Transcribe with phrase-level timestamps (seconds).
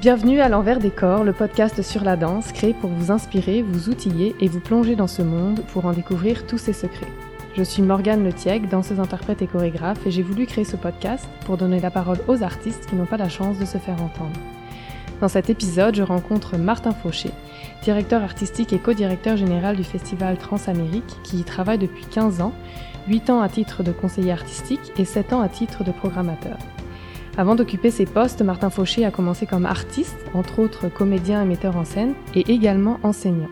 [0.00, 3.90] Bienvenue à l'envers des corps, le podcast sur la danse créé pour vous inspirer, vous
[3.90, 7.12] outiller et vous plonger dans ce monde pour en découvrir tous ses secrets.
[7.54, 11.58] Je suis Morgane Letieg, danseuse interprète et chorégraphe et j'ai voulu créer ce podcast pour
[11.58, 14.40] donner la parole aux artistes qui n'ont pas la chance de se faire entendre.
[15.20, 17.30] Dans cet épisode, je rencontre Martin Fauché,
[17.82, 22.54] directeur artistique et co-directeur général du festival Transamérique qui y travaille depuis 15 ans,
[23.08, 26.56] 8 ans à titre de conseiller artistique et 7 ans à titre de programmateur.
[27.40, 31.74] Avant d'occuper ces postes, Martin Fauché a commencé comme artiste, entre autres comédien et metteur
[31.78, 33.48] en scène, et également enseignant.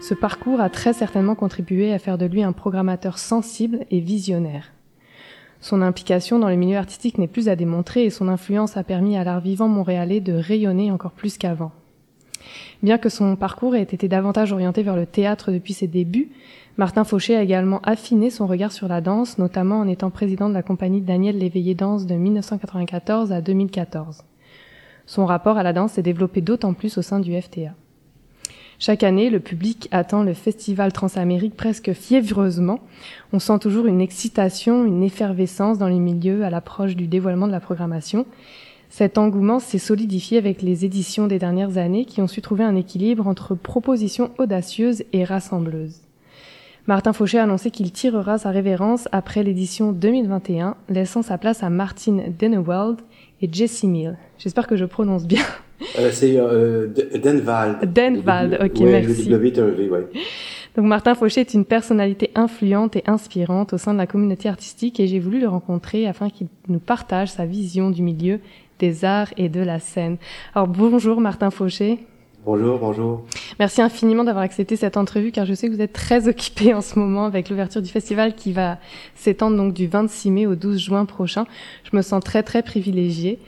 [0.00, 4.70] Ce parcours a très certainement contribué à faire de lui un programmateur sensible et visionnaire.
[5.60, 9.16] Son implication dans le milieu artistique n'est plus à démontrer et son influence a permis
[9.16, 11.72] à l'art vivant montréalais de rayonner encore plus qu'avant.
[12.84, 16.30] Bien que son parcours ait été davantage orienté vers le théâtre depuis ses débuts,
[16.76, 20.54] Martin Fauché a également affiné son regard sur la danse, notamment en étant président de
[20.54, 24.22] la compagnie Daniel Léveillé Danse de 1994 à 2014.
[25.06, 27.74] Son rapport à la danse s'est développé d'autant plus au sein du FTA.
[28.78, 32.78] Chaque année, le public attend le festival Transamérique presque fiévreusement.
[33.34, 37.52] On sent toujours une excitation, une effervescence dans les milieux à l'approche du dévoilement de
[37.52, 38.24] la programmation.
[38.88, 42.74] Cet engouement s'est solidifié avec les éditions des dernières années qui ont su trouver un
[42.74, 46.00] équilibre entre propositions audacieuses et rassembleuses.
[46.90, 51.70] Martin Fauché a annoncé qu'il tirera sa révérence après l'édition 2021, laissant sa place à
[51.70, 52.98] Martine Denewald
[53.40, 54.18] et Jessie Mill.
[54.38, 55.44] J'espère que je prononce bien.
[56.00, 57.92] Euh, c'est euh, Denwald.
[57.92, 59.32] Denwald, ok, merci.
[59.32, 60.08] Ouais.
[60.76, 64.98] Donc Martin Fauché est une personnalité influente et inspirante au sein de la communauté artistique
[64.98, 68.40] et j'ai voulu le rencontrer afin qu'il nous partage sa vision du milieu
[68.80, 70.16] des arts et de la scène.
[70.56, 72.00] Alors bonjour Martin Fauché.
[72.46, 73.26] Bonjour, bonjour.
[73.58, 76.80] Merci infiniment d'avoir accepté cette entrevue car je sais que vous êtes très occupé en
[76.80, 78.78] ce moment avec l'ouverture du festival qui va
[79.14, 81.44] s'étendre donc du 26 mai au 12 juin prochain.
[81.84, 83.38] Je me sens très très privilégiée.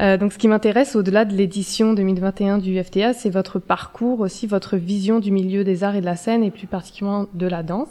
[0.00, 4.46] Euh, donc ce qui m'intéresse au-delà de l'édition 2021 du FTA, c'est votre parcours aussi,
[4.46, 7.62] votre vision du milieu des arts et de la scène et plus particulièrement de la
[7.62, 7.88] danse.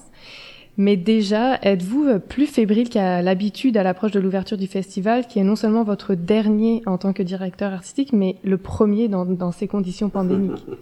[0.77, 5.39] Mais déjà, êtes-vous euh, plus fébrile qu'à l'habitude à l'approche de l'ouverture du festival, qui
[5.39, 9.51] est non seulement votre dernier en tant que directeur artistique, mais le premier dans, dans
[9.51, 10.65] ces conditions pandémiques?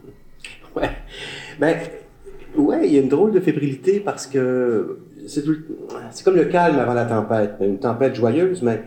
[0.75, 0.91] Ouais.
[1.57, 1.77] Ben,
[2.57, 5.41] ouais, il y a une drôle de fébrilité parce que c'est
[6.25, 7.53] comme le calme avant la tempête.
[7.61, 8.83] Une tempête joyeuse, mais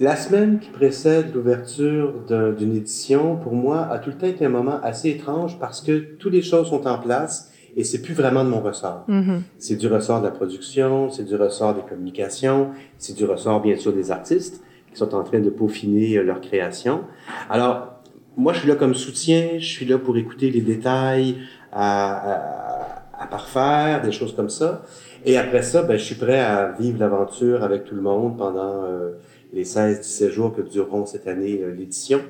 [0.00, 2.14] la semaine qui précède l'ouverture
[2.56, 6.16] d'une édition, pour moi, a tout le temps été un moment assez étrange parce que
[6.16, 9.04] toutes les choses sont en place et c'est plus vraiment de mon ressort.
[9.08, 9.40] Mm-hmm.
[9.58, 13.76] C'est du ressort de la production, c'est du ressort des communications, c'est du ressort bien
[13.76, 17.02] sûr des artistes qui sont en train de peaufiner euh, leur création.
[17.50, 18.00] Alors,
[18.36, 21.36] moi je suis là comme soutien, je suis là pour écouter les détails
[21.70, 24.82] à, à, à parfaire, des choses comme ça.
[25.24, 28.84] Et après ça, ben, je suis prêt à vivre l'aventure avec tout le monde pendant
[28.84, 29.12] euh,
[29.52, 32.20] les 16-17 jours que dureront cette année euh, l'édition.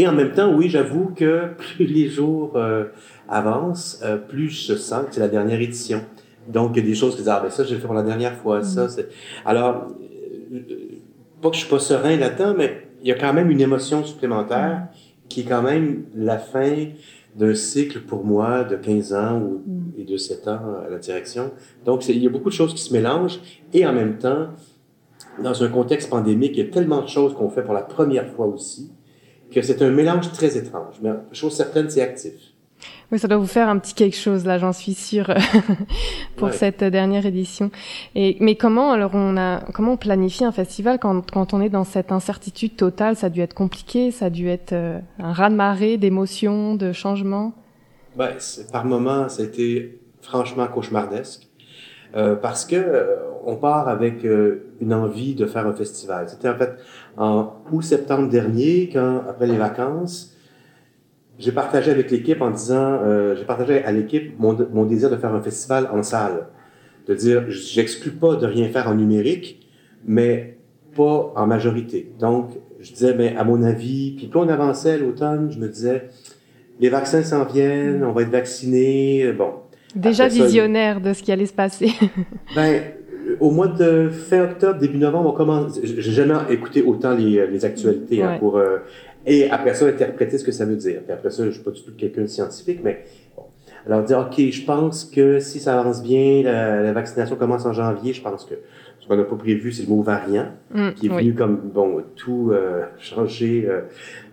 [0.00, 2.84] Et en même temps, oui, j'avoue que plus les jours euh,
[3.28, 6.00] avancent, euh, plus je sens que c'est la dernière édition.
[6.48, 7.92] Donc, il y a des choses que je dis, ah ben ça, j'ai fait pour
[7.92, 9.08] la dernière fois, ça, c'est...
[9.44, 9.88] Alors,
[10.54, 10.60] euh,
[11.42, 14.02] pas que je suis pas serein là-dedans, mais il y a quand même une émotion
[14.02, 14.86] supplémentaire
[15.28, 16.86] qui est quand même la fin
[17.36, 19.62] d'un cycle pour moi de 15 ans ou,
[19.98, 21.50] et de 7 ans à la direction.
[21.84, 23.38] Donc, il y a beaucoup de choses qui se mélangent
[23.74, 24.46] et en même temps,
[25.44, 28.30] dans un contexte pandémique, il y a tellement de choses qu'on fait pour la première
[28.30, 28.90] fois aussi
[29.52, 30.94] que c'est un mélange très étrange.
[31.02, 32.32] Mais chose certaine, c'est actif.
[33.12, 35.34] Oui, ça doit vous faire un petit quelque chose là, j'en suis sûre,
[36.36, 36.54] pour Ouais.
[36.54, 37.70] cette dernière édition.
[38.14, 41.68] Et mais comment alors on a comment on planifie un festival quand quand on est
[41.68, 43.16] dans cette incertitude totale?
[43.16, 47.52] Ça a dû être compliqué, ça a dû être euh, un raz-de-marée d'émotions, de changements?
[48.16, 48.30] Ben,
[48.72, 51.48] par moments, ça a été franchement cauchemardesque.
[52.16, 56.28] Euh, parce que euh, on part avec euh, une envie de faire un festival.
[56.28, 56.72] C'était en fait
[57.16, 60.36] en août-septembre dernier, quand après les vacances,
[61.38, 65.16] j'ai partagé avec l'équipe en disant, euh, j'ai partagé à l'équipe mon, mon désir de
[65.16, 66.48] faire un festival en salle,
[67.06, 69.66] de dire, j'exclus pas de rien faire en numérique,
[70.04, 70.58] mais
[70.94, 72.12] pas en majorité.
[72.18, 72.50] Donc,
[72.80, 76.08] je disais, mais à mon avis, puis plus on avançait l'automne, je me disais,
[76.78, 79.52] les vaccins s'en viennent, on va être vaccinés, bon.
[79.94, 81.90] Déjà Après ça, visionnaire de ce qui allait se passer.
[82.54, 82.82] Ben,
[83.40, 85.78] au mois de fin octobre, début novembre, on commence.
[85.82, 88.78] J'ai jamais écouté autant les, les actualités hein, pour euh,
[89.26, 91.00] et après ça interpréter ce que ça veut dire.
[91.04, 93.04] Puis après ça, je suis pas du tout quelqu'un de scientifique, mais
[93.36, 93.42] bon.
[93.86, 97.72] Alors dire ok, je pense que si ça avance bien, la, la vaccination commence en
[97.72, 98.12] janvier.
[98.12, 98.54] Je pense que
[98.98, 101.16] ce qu'on n'a pas prévu, c'est le mot variant Mm, qui est oui.
[101.24, 103.80] venu comme bon tout euh, changer euh,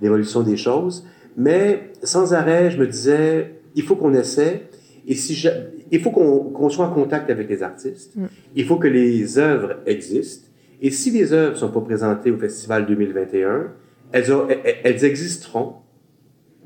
[0.01, 1.05] l'évolution des choses.
[1.35, 4.63] Mais sans arrêt, je me disais, il faut qu'on essaie.
[5.07, 5.49] Et si je,
[5.91, 8.15] il faut qu'on qu'on soit en contact avec les artistes.
[8.15, 8.25] Mm.
[8.55, 10.47] Il faut que les œuvres existent.
[10.81, 13.71] Et si les œuvres sont pas présentées au festival 2021,
[14.11, 14.47] elles, ont-
[14.83, 15.73] elles- existeront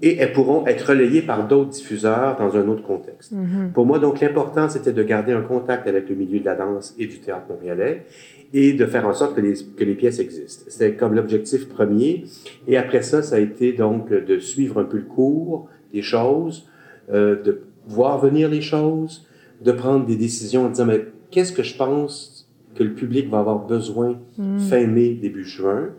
[0.01, 3.31] et elles pourront être relayées par d'autres diffuseurs dans un autre contexte.
[3.31, 3.71] Mhm.
[3.73, 6.95] Pour moi, donc, l'important, c'était de garder un contact avec le milieu de la danse
[6.97, 8.05] et du théâtre montréalais
[8.53, 10.65] et de faire en sorte que les, que les pièces existent.
[10.67, 12.25] C'était comme l'objectif premier.
[12.67, 16.67] Et après ça, ça a été donc de suivre un peu le cours des choses,
[17.13, 19.25] euh, de voir venir les choses,
[19.61, 23.39] de prendre des décisions en disant, mais qu'est-ce que je pense que le public va
[23.39, 24.59] avoir besoin Mhm.
[24.59, 25.89] fin mai, début juin?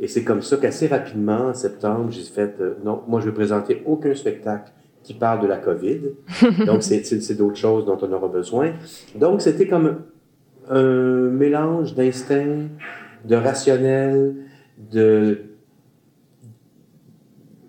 [0.00, 3.32] Et c'est comme ça qu'assez rapidement, en septembre, j'ai fait, euh, non, moi je vais
[3.34, 4.72] présenter aucun spectacle
[5.04, 6.00] qui parle de la COVID.
[6.66, 8.72] Donc c'est d'autres choses dont on aura besoin.
[9.14, 9.96] Donc c'était comme
[10.70, 10.82] un
[11.30, 12.68] mélange d'instinct,
[13.24, 14.36] de rationnel,
[14.92, 15.38] de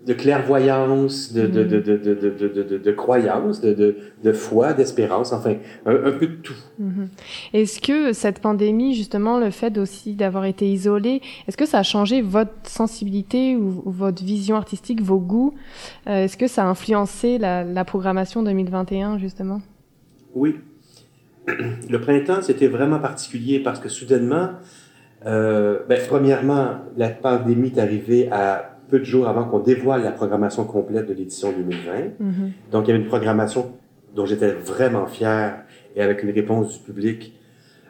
[0.06, 5.54] de clairvoyance, de, croyance, de, foi, d'espérance, enfin,
[5.86, 6.56] un, peu de tout.
[6.80, 7.06] Mm-hmm.
[7.54, 11.82] Est-ce que cette pandémie, justement, le fait aussi d'avoir été isolé, est-ce que ça a
[11.82, 15.54] changé votre sensibilité ou, votre vision artistique, vos goûts?
[16.06, 19.62] Euh, est-ce que ça a influencé la, programmation 2021, justement?
[20.34, 20.56] Oui.
[21.46, 24.50] Le printemps, c'était vraiment particulier parce que soudainement,
[25.26, 30.12] euh, ben, premièrement, la pandémie est arrivée à peu de jours avant qu'on dévoile la
[30.12, 31.92] programmation complète de l'édition 2020.
[32.18, 32.52] Mhm.
[32.70, 33.72] Donc, il y avait une programmation
[34.14, 35.64] dont j'étais vraiment fier
[35.96, 37.34] et avec une réponse du public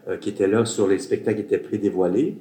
[0.08, 2.38] euh, qui était là sur les spectacles qui étaient pré-dévoilés.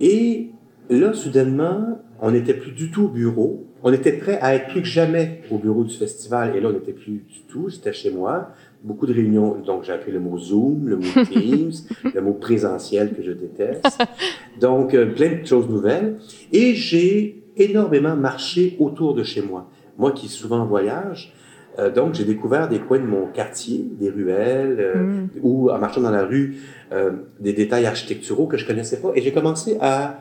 [0.00, 0.50] Et
[0.90, 3.66] là, soudainement, on n'était plus du tout au bureau.
[3.82, 6.56] On était prêt à être plus que jamais au bureau du festival.
[6.56, 7.68] Et là, on n'était plus du tout.
[7.68, 8.50] J'étais chez moi.
[8.82, 9.56] Beaucoup de réunions.
[9.64, 11.72] Donc, j'ai appris le mot Zoom, le mot Teams,
[12.14, 13.98] le mot présentiel que je déteste.
[14.60, 16.16] Donc, euh, plein de choses nouvelles.
[16.52, 19.68] Et j'ai énormément marché autour de chez moi.
[19.98, 21.32] Moi qui souvent voyage,
[21.78, 25.28] euh, donc j'ai découvert des coins de mon quartier, des ruelles, euh, Mhm.
[25.42, 26.56] ou en marchant dans la rue,
[26.92, 29.10] euh, des détails architecturaux que je connaissais pas.
[29.14, 30.20] Et j'ai commencé à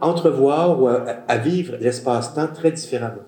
[0.00, 3.22] entrevoir ou à, à vivre l'espace-temps très différemment.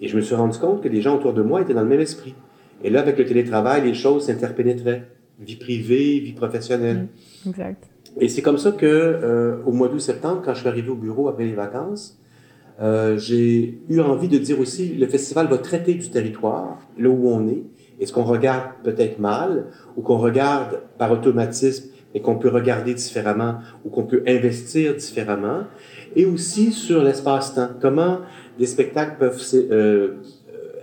[0.00, 1.88] Et je me suis rendu compte que les gens autour de moi étaient dans le
[1.88, 2.34] même esprit.
[2.82, 5.04] Et là, avec le télétravail, les choses s'interpénétraient.
[5.40, 7.08] Vie privée, vie professionnelle.
[7.46, 7.88] Exact.
[8.20, 11.28] Et c'est comme ça que, euh, au mois d'août-septembre, quand je suis arrivé au bureau
[11.28, 12.18] après les vacances,
[12.82, 17.28] euh, j'ai eu envie de dire aussi, le festival va traiter du territoire, là où
[17.28, 17.62] on est,
[18.00, 19.66] et ce qu'on regarde peut-être mal,
[19.96, 25.64] ou qu'on regarde par automatisme, et qu'on peut regarder différemment, ou qu'on peut investir différemment,
[26.16, 27.70] et aussi sur l'espace-temps.
[27.80, 28.18] Comment
[28.58, 30.14] des spectacles peuvent se- euh,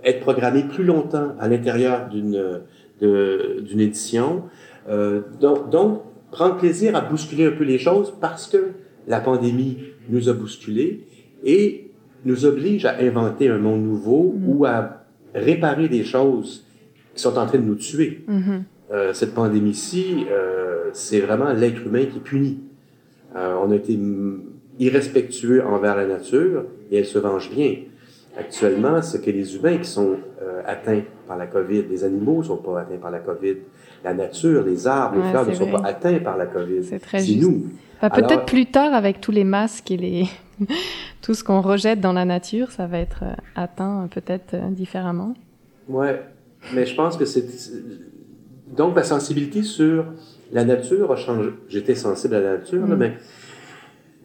[0.04, 2.60] être programmés plus longtemps à l'intérieur d'une
[3.00, 4.44] de- d'une édition?
[4.88, 8.72] Euh, donc, donc, prendre plaisir à bousculer un peu les choses parce que
[9.06, 9.78] la pandémie
[10.08, 11.04] nous a bousculés
[11.44, 11.90] et
[12.24, 14.48] nous oblige à inventer un monde nouveau Mhm.
[14.48, 15.04] ou à
[15.34, 16.64] réparer des choses
[17.14, 18.24] qui sont en train de nous tuer.
[18.28, 18.64] Mhm.
[18.92, 22.60] Euh, cette pandémie-ci, euh, c'est vraiment l'être humain qui est puni.
[23.34, 23.98] Euh, on a été
[24.78, 27.74] irrespectueux envers la nature et elle se venge bien.
[28.38, 30.16] Actuellement, c'est que les humains qui sont
[30.66, 33.56] atteints par la COVID, les animaux ne sont pas atteints par la COVID,
[34.04, 35.82] la nature, les arbres, les fleurs ne sont vrai.
[35.82, 36.82] pas atteints par la COVID.
[36.84, 37.42] C'est très C'est juste.
[37.42, 37.64] nous.
[38.00, 40.24] Bah, Peut-être plus tard, avec tous les masques et les
[41.22, 44.70] tout ce qu'on rejette dans la nature, ça va être euh, atteint euh, peut-être euh,
[44.70, 45.34] différemment.
[45.88, 46.22] Ouais,
[46.74, 47.44] mais je pense que c'est
[48.76, 50.06] donc ma sensibilité sur
[50.52, 51.50] la nature a changé.
[51.68, 52.96] J'étais sensible à la nature, Mm.
[52.96, 53.12] mais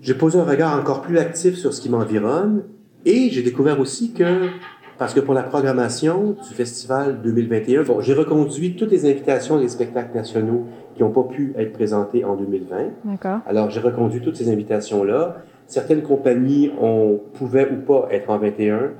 [0.01, 2.63] j'ai posé un regard encore plus actif sur ce qui m'environne
[3.06, 4.50] et j'ai découvert aussi que
[4.98, 9.67] parce que pour la programmation du festival 2021, bon, j'ai reconduit toutes les invitations des
[9.70, 10.65] spectacles nationaux
[10.96, 12.77] qui n'ont pas pu être présentés en 2020.
[13.06, 13.39] D'accord.
[13.46, 15.44] Alors, j'ai reconduit toutes ces invitations-là.
[15.67, 18.91] Certaines compagnies on pouvaient ou pas être en 21,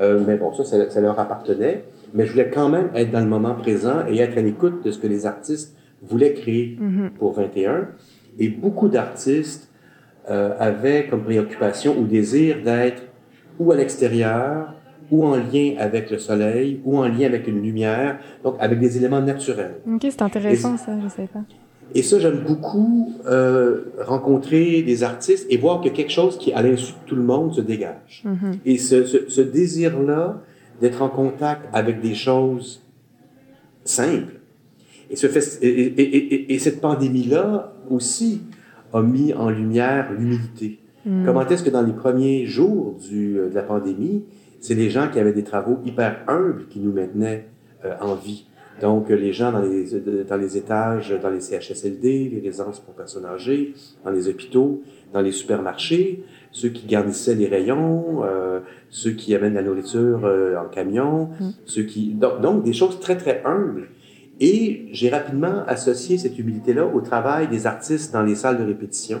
[0.00, 1.84] euh, mais bon, ça, ça, ça leur appartenait.
[2.14, 4.90] Mais je voulais quand même être dans le moment présent et être à l'écoute de
[4.90, 7.10] ce que les artistes voulaient créer Mhm.
[7.18, 7.88] pour 21.
[8.38, 9.70] Et beaucoup d'artistes
[10.28, 13.02] euh, avaient comme préoccupation ou désir d'être
[13.58, 14.74] ou à l'extérieur,
[15.10, 18.96] ou en lien avec le soleil, ou en lien avec une lumière, donc avec des
[18.98, 19.76] éléments naturels.
[19.90, 21.40] Ok, c'est intéressant ça, je savais pas.
[21.94, 26.60] Et ça, j'aime beaucoup euh, rencontrer des artistes et voir que quelque chose qui, à
[26.62, 28.22] l'insu de tout le monde, se dégage.
[28.24, 28.58] Mhm.
[28.66, 30.42] Et ce, ce, ce désir-là
[30.80, 32.82] d'être en contact avec des choses
[33.84, 34.34] simples.
[35.10, 38.42] Et, ce et, et, et, et- et cette pandémie-là aussi
[38.92, 40.80] a mis en lumière l'humilité.
[41.06, 41.24] Mhm.
[41.24, 44.24] Comment est-ce que dans les premiers jours du, euh, de la pandémie,
[44.60, 47.46] c'est les gens qui avaient des travaux hyper humbles qui nous maintenaient
[47.84, 48.46] euh, en vie?
[48.80, 52.80] Donc, euh, les gens dans les, euh, dans les étages, dans les CHSLD, les résidences
[52.80, 54.82] pour personnes âgées, dans les hôpitaux,
[55.14, 60.56] dans les supermarchés, ceux qui garnissaient les rayons, euh, ceux qui amènent la nourriture euh,
[60.56, 61.50] en camion, Mm.
[61.64, 62.08] ceux qui...
[62.12, 63.88] Donc, donc, des choses très, très humbles.
[64.40, 69.20] Et j'ai rapidement associé cette humilité-là au travail des artistes dans les salles de répétition,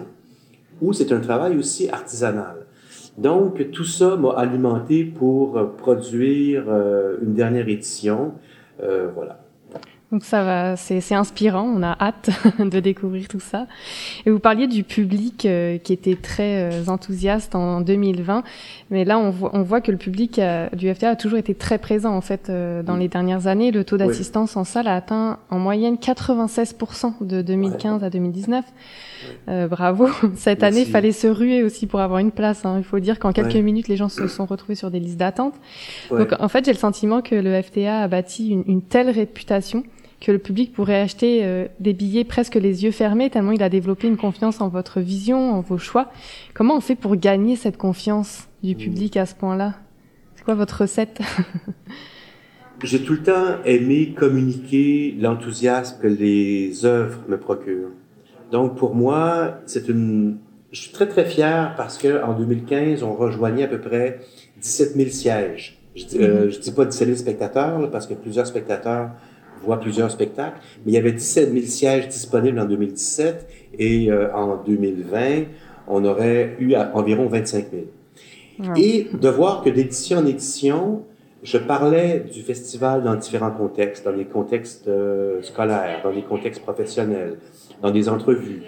[0.82, 2.66] où c'est un travail aussi artisanal.
[3.16, 6.64] Donc, tout ça m'a alimenté pour produire
[7.22, 8.34] une dernière édition.
[9.14, 9.45] voilà.
[10.12, 13.66] Donc ça va, c'est inspirant, on a hâte de découvrir tout ça.
[14.24, 18.44] Et vous parliez du public euh, qui était très euh, enthousiaste en, 2020,
[18.90, 21.56] mais là on voit, on voit que le public euh, du FTA a toujours été
[21.56, 23.72] très présent en fait dans les dernières années.
[23.72, 28.64] Le taux d'assistance en salle a atteint en moyenne 96% de 2015 à 2019.
[29.68, 30.08] bravo.
[30.36, 32.64] Cette année, il fallait se ruer aussi pour avoir une place.
[32.64, 32.76] Hein.
[32.78, 35.54] Il faut dire qu'en quelques minutes, les gens se sont retrouvés sur des listes d'attente.
[36.10, 39.82] Donc en fait, j'ai le sentiment que le FTA a bâti une, une telle réputation
[40.26, 43.68] que le public pourrait acheter euh, des billets presque les yeux fermés, tellement il a
[43.68, 46.10] développé une confiance en votre vision, en vos choix.
[46.52, 48.78] Comment on fait pour gagner cette confiance du mmh.
[48.78, 49.74] public à ce point-là?
[50.34, 51.20] C'est quoi votre recette?
[52.82, 57.92] J'ai tout le temps aimé communiquer l'enthousiasme que les œuvres me procurent.
[58.50, 60.38] Donc pour moi, c'est une...
[60.72, 64.18] Je suis très très fier parce que en 2015, on rejoignait à peu près
[64.60, 65.78] 17 000 sièges.
[65.94, 66.50] Je dis, euh, mmh.
[66.50, 69.10] je dis pas 17 000 spectateurs parce que plusieurs spectateurs
[69.62, 73.48] voit plusieurs spectacles, mais il y avait 17 000 sièges disponibles en 2017
[73.78, 75.44] et euh, en 2020,
[75.88, 77.84] on aurait eu environ 25 000.
[78.76, 81.02] Et de voir que d'édition en édition,
[81.42, 86.62] je parlais du festival dans différents contextes, dans des contextes euh, scolaires, dans des contextes
[86.62, 87.38] professionnels,
[87.82, 88.62] dans des entrevues.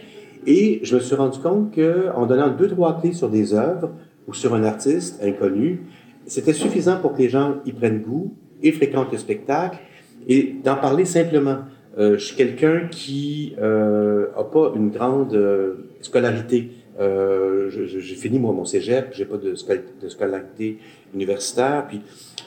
[0.46, 3.90] Et je me suis rendu compte que en donnant deux, trois clés sur des œuvres
[4.26, 5.86] ou sur un artiste inconnu,
[6.26, 9.78] c'était suffisant pour que les gens y prennent goût et fréquentent le spectacle
[10.26, 11.58] et d'en parler simplement.
[11.98, 16.70] Euh, je suis quelqu'un qui euh, a pas une grande euh, scolarité.
[17.00, 20.78] Euh, j'ai fini moi mon cégep, j'ai pas de, de, scolarité
[21.14, 21.86] universitaire.
[21.88, 22.00] Puis,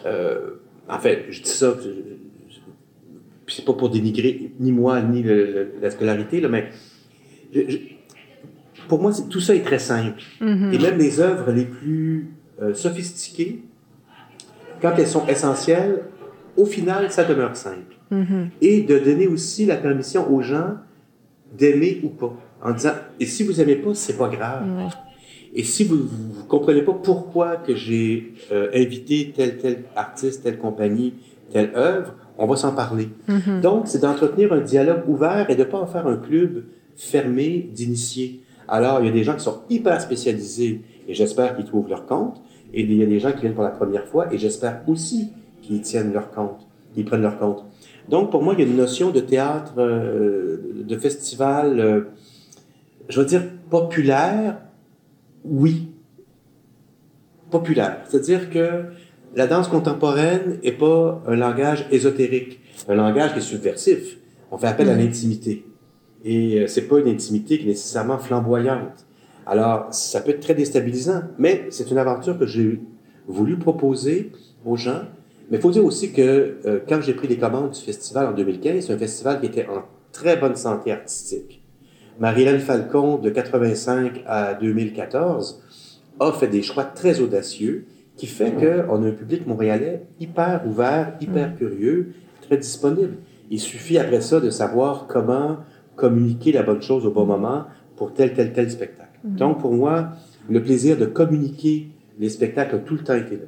[0.06, 0.52] euh,
[0.90, 1.74] en fait, je dis ça,
[3.46, 5.24] puis c'est pas pour dénigrer ni moi ni
[5.82, 6.70] la scolarité là, mais
[7.54, 7.78] je,
[8.92, 10.22] pour moi, tout ça est très simple.
[10.42, 10.74] Mm-hmm.
[10.74, 12.28] Et même les œuvres les plus
[12.62, 13.64] euh, sophistiquées,
[14.82, 16.02] quand elles sont essentielles,
[16.58, 17.96] au final, ça demeure simple.
[18.12, 18.48] Mm-hmm.
[18.62, 20.76] Et de donner aussi la permission aux gens
[21.58, 22.34] d'aimer ou pas.
[22.64, 24.66] En disant, et si vous aimez pas, c'est pas grave.
[25.54, 30.58] Et si vous, vous comprenez pas pourquoi que j'ai euh, invité tel, tel artiste, telle
[30.58, 31.14] compagnie,
[31.52, 33.10] telle œuvre, on va s'en parler.
[33.28, 33.62] Mm-hmm.
[33.62, 36.64] Donc, c'est d'entretenir un dialogue ouvert et de pas en faire un club
[36.96, 38.42] fermé d'initiés.
[38.68, 42.06] Alors, il y a des gens qui sont hyper spécialisés et j'espère qu'ils trouvent leur
[42.06, 42.42] compte.
[42.74, 45.32] Et il y a des gens qui viennent pour la première fois et j'espère aussi
[45.62, 47.66] qui tiennent leur compte, qui prennent leur compte.
[48.10, 52.02] Donc, pour moi, il y a une notion de théâtre, euh, de festival, euh,
[53.10, 54.58] je veux dire, populaire,
[55.46, 55.88] oui.
[57.50, 58.02] Populaire.
[58.08, 58.86] C'est-à-dire que
[59.36, 64.18] la danse contemporaine est pas un langage ésotérique, un langage qui est subversif.
[64.52, 65.06] On fait appel à mm-hmm.
[65.06, 65.66] l'intimité.
[66.24, 69.06] Et euh, c'est pas une intimité qui est nécessairement flamboyante.
[69.46, 72.80] Alors, ça peut être très déstabilisant, mais c'est une aventure que j'ai
[73.28, 74.32] voulu proposer
[74.66, 75.02] aux gens
[75.52, 78.32] mais il faut dire aussi que euh, quand j'ai pris les commandes du festival en
[78.32, 81.62] 2015, c'est un festival qui était en très bonne santé artistique.
[82.20, 85.62] Marie-Hélène Falcon, de 85 à 2014,
[86.22, 91.18] a fait des choix très audacieux qui fait qu'on a un public montréalais hyper ouvert,
[91.20, 91.56] hyper mm.
[91.56, 93.18] curieux, très disponible.
[93.50, 95.58] Il suffit après ça de savoir comment
[95.98, 97.66] communiquer la bonne chose au bon moment
[97.98, 99.20] pour tel, tel, tel spectacle.
[99.26, 99.36] Mm.
[99.36, 100.12] Donc, pour moi,
[100.50, 101.90] le plaisir de communiquer
[102.20, 103.46] les spectacles a tout le temps été là.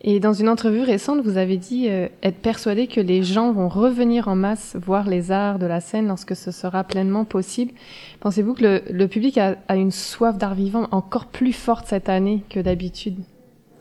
[0.00, 3.68] Et dans une entrevue récente, vous avez dit euh, être persuadé que les gens vont
[3.68, 7.72] revenir en masse voir les arts de la scène lorsque ce sera pleinement possible.
[8.20, 12.08] Pensez-vous que le, le public a, a, une soif d'art vivant encore plus forte cette
[12.08, 13.16] année que d'habitude?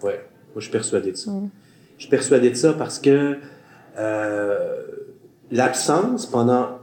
[0.01, 0.19] Ouais,
[0.53, 1.31] moi je suis persuadé de ça.
[1.97, 3.37] Je suis persuadé de ça parce que
[3.99, 4.81] euh,
[5.51, 6.79] l'absence pendant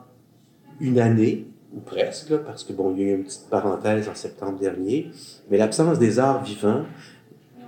[0.81, 4.09] une année ou presque, là, parce que bon, il y a eu une petite parenthèse
[4.09, 5.11] en septembre dernier,
[5.51, 6.85] mais l'absence des arts vivants,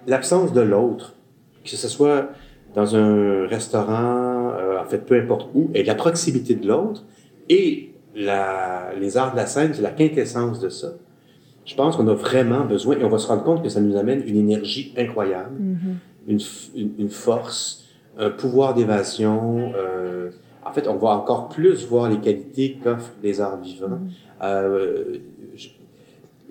[0.06, 1.15] l'absence de l'autre,
[1.70, 2.30] que ce soit
[2.74, 7.04] dans un restaurant, euh, en fait, peu importe où, et la proximité de l'autre,
[7.48, 10.92] et la, les arts de la scène, c'est la quintessence de ça.
[11.64, 13.96] Je pense qu'on a vraiment besoin, et on va se rendre compte que ça nous
[13.96, 16.30] amène une énergie incroyable, mm-hmm.
[16.76, 17.86] une, une, force,
[18.18, 19.72] un pouvoir d'évasion.
[19.76, 20.30] Euh,
[20.64, 23.88] en fait, on va encore plus voir les qualités qu'offrent les arts vivants.
[23.88, 24.44] Mm-hmm.
[24.44, 25.16] Euh,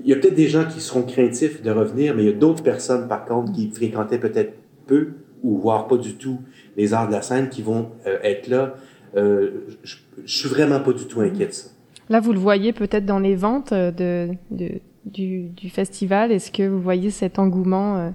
[0.03, 2.35] il y a peut-être des gens qui seront craintifs de revenir, mais il y a
[2.37, 4.53] d'autres personnes, par contre, qui fréquentaient peut-être
[4.85, 5.09] peu
[5.43, 6.39] ou voire pas du tout
[6.75, 8.75] les arts de la scène qui vont euh, être là.
[9.15, 11.69] Euh, je, je suis vraiment pas du tout inquiet de ça.
[12.09, 14.69] Là, vous le voyez peut-être dans les ventes euh, de, de
[15.05, 16.31] du, du, festival.
[16.31, 18.11] Est-ce que vous voyez cet engouement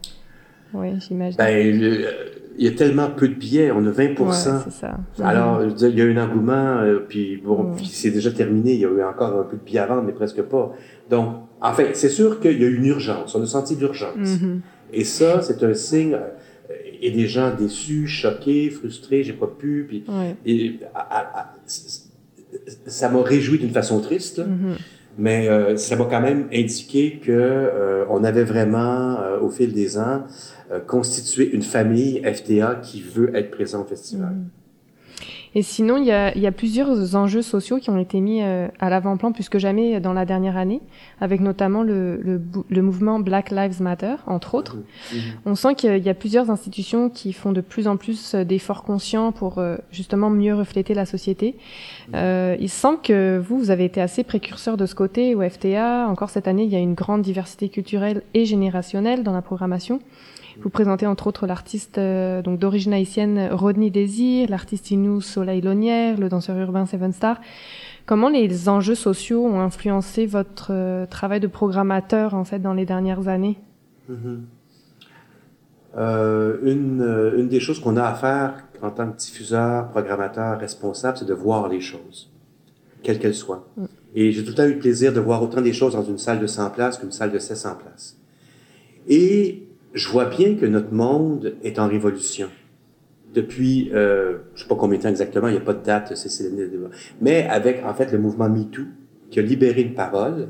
[0.75, 1.39] Oui, j'imagine.
[1.39, 2.05] Ben,
[2.59, 4.99] il y a tellement peu de billets, on a 20 Ouais, c'est ça.
[5.23, 8.73] Alors, je veux dire, il y a eu un engouement, puis bon, c'est déjà terminé.
[8.73, 10.73] Il y a eu encore un peu de billets à vendre, mais presque pas.
[11.09, 13.37] Donc, en fait, c'est sûr qu'il y a eu une urgence.
[13.37, 14.17] On a senti l'urgence.
[14.43, 14.63] Mhm.
[14.93, 16.19] Et ça, c'est un signe.
[17.01, 19.85] Et des gens déçus, choqués, frustrés, j'ai pas pu.
[19.89, 20.37] Puis, Ouais.
[20.45, 24.45] et, à- à- à- c- c- ça m'a réjoui d'une façon triste, là.
[24.45, 24.75] Mhm.
[25.19, 29.73] mais euh, ça m'a quand même indiqué que euh, on avait vraiment, euh, au fil
[29.73, 30.25] des ans,
[30.87, 34.31] constitué une famille FTA qui veut être présent au festival.
[34.35, 34.45] Mhm.
[35.55, 38.43] Et sinon, il y a, il y a plusieurs enjeux sociaux qui ont été mis
[38.43, 40.81] euh, à l'avant-plan plus que jamais dans la dernière année,
[41.21, 44.77] avec notamment le, le, le mouvement Black Lives Matter, entre autres.
[45.13, 45.21] Mhm.
[45.47, 48.85] On sent qu'il y a plusieurs institutions qui font de plus en plus euh, d'efforts
[48.85, 51.57] conscients pour euh, justement mieux refléter la société.
[52.15, 56.07] Euh, il semble que vous, vous avez été assez précurseur de ce côté au FTA.
[56.09, 60.01] Encore cette année, il y a une grande diversité culturelle et générationnelle dans la programmation.
[60.63, 66.19] Vous présentez entre autres l'artiste euh, donc d'origine haïtienne Rodney Désir, l'artiste inou Soleil Lonière,
[66.19, 67.41] le danseur urbain Seven Star.
[68.07, 72.85] Comment les enjeux sociaux ont influencé votre euh, travail de programmateur en fait dans les
[72.85, 73.59] dernières années?
[74.09, 74.43] Mhm.
[75.97, 80.59] Euh, une, euh, une des choses qu'on a à faire en tant que diffuseur, programmateur,
[80.59, 82.31] responsable, c'est de voir les choses,
[83.03, 83.67] quelles qu'elles soient.
[83.77, 83.85] Mm.
[84.15, 86.19] Et j'ai tout le temps eu le plaisir de voir autant des choses dans une
[86.19, 88.17] salle de 100 places qu'une salle de 700 places.
[89.09, 92.49] Et je vois bien que notre monde est en révolution.
[93.35, 96.17] Depuis, euh, je sais pas combien de temps exactement, il n'y a pas de date,
[96.17, 96.51] c'est.
[97.21, 98.83] Mais avec, en fait, le mouvement MeToo,
[99.31, 100.49] qui a libéré une parole.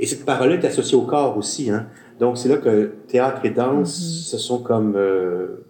[0.00, 1.86] Et cette parole est associée au corps aussi, hein.
[2.18, 4.30] Donc, c'est là que théâtre et danse Mhm.
[4.30, 5.64] se sont comme euh,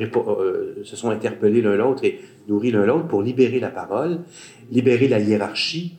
[0.00, 4.20] euh, se sont interpellés l'un l'autre et nourris l'un l'autre pour libérer la parole,
[4.70, 5.96] libérer la hiérarchie.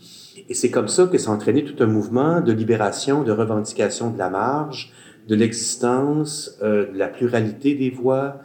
[0.49, 4.17] Et c'est comme ça que s'est entraîné tout un mouvement de libération, de revendication de
[4.17, 4.91] la marge,
[5.29, 8.37] de l'existence, euh, de la pluralité des voix.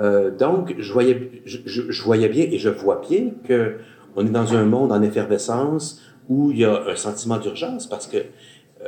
[0.00, 3.74] Euh, donc, je voyais, je, je- voyais bien et je vois bien que
[4.16, 8.06] on est dans un monde en effervescence où il y a un sentiment d'urgence parce
[8.06, 8.86] que euh,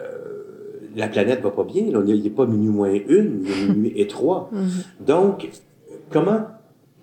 [0.96, 1.84] la planète va pas bien.
[1.92, 2.00] Là.
[2.06, 4.50] Il n'est pas minuit moins une, il est minuit et trois.
[5.00, 5.48] Donc,
[6.10, 6.46] comment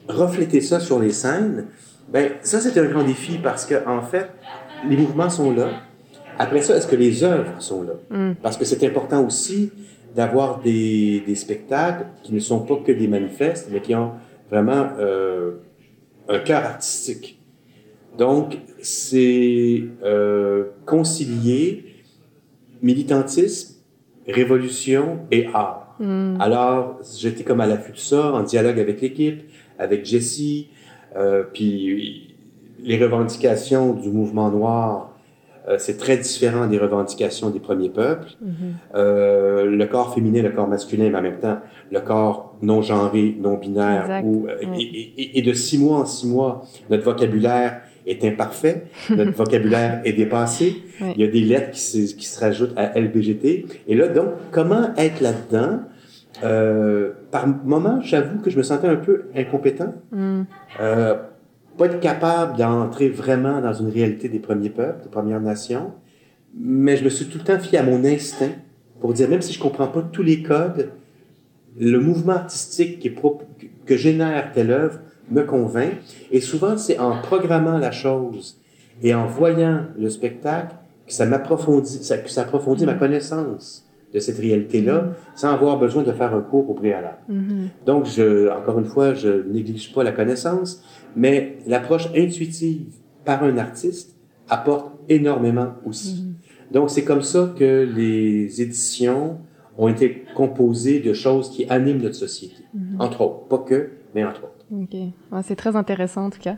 [0.08, 1.68] refléter ça sur les scènes?
[2.12, 4.28] Ben, ça, c'est un grand défi parce que, en fait,
[4.90, 5.70] les mouvements sont là.
[6.40, 7.94] Après ça, est-ce que les œuvres sont là?
[8.10, 8.36] Mm.
[8.42, 9.72] Parce que c'est important aussi
[10.16, 14.14] d'avoir des, des spectacles qui ne sont pas que des manifestes, mais qui ont
[14.50, 15.58] vraiment euh,
[16.28, 17.40] un cœur artistique.
[18.18, 21.86] Donc, c'est euh, concilier
[22.82, 23.76] militantisme,
[24.28, 25.96] révolution et art.
[26.00, 26.40] Mm.
[26.40, 29.44] Alors, j'étais comme à l'affût de ça, en dialogue avec l'équipe,
[29.78, 30.70] avec Jessie,
[31.16, 32.36] euh, puis
[32.82, 35.09] les revendications du mouvement noir,
[35.78, 38.30] c'est très différent des revendications des premiers peuples.
[38.42, 38.54] Mhm.
[38.96, 41.60] Euh, le corps féminin, le corps masculin, mais en même temps,
[41.92, 46.06] le corps non genré, non binaire, ou, euh, et, et- et de six mois en
[46.06, 50.78] six mois, notre vocabulaire est imparfait, notre vocabulaire est dépassé,
[51.16, 54.28] il y a des lettres qui se, qui se rajoutent à LBGT, et là, donc,
[54.52, 55.82] comment être là-dedans?
[56.44, 60.42] Euh, par moment, j'avoue que je me sentais un peu incompétent, Mm.
[60.80, 61.16] euh,
[61.80, 65.94] pas être capable d'entrer vraiment dans une réalité des premiers peuples, des Premières Nations,
[66.54, 68.52] mais je me suis tout le temps fié à mon instinct
[69.00, 70.92] pour dire, même si je comprends pas tous les codes,
[71.80, 73.10] le mouvement artistique
[73.86, 75.00] que génère telle œuvre
[75.32, 75.94] me convainc.
[76.32, 78.60] Et souvent, c'est en programmant la chose
[79.02, 80.76] et en voyant le spectacle
[81.08, 86.12] que ça m'approfondit, que ça approfondit ma connaissance de cette réalité-là, sans avoir besoin de
[86.12, 87.20] faire un cours au préalable.
[87.28, 87.70] Mhm.
[87.86, 90.84] Donc, je, encore une fois, je néglige pas la connaissance,
[91.16, 92.88] mais l'approche intuitive
[93.26, 94.16] par un artiste
[94.50, 96.26] apporte énormément aussi.
[96.72, 99.38] Donc, c'est comme ça que les éditions
[99.78, 102.64] ont été composées de choses qui animent notre société.
[103.00, 103.48] Entre autres.
[103.48, 103.90] Pas que,
[105.32, 106.56] Ouais, c'est très intéressant en tout cas.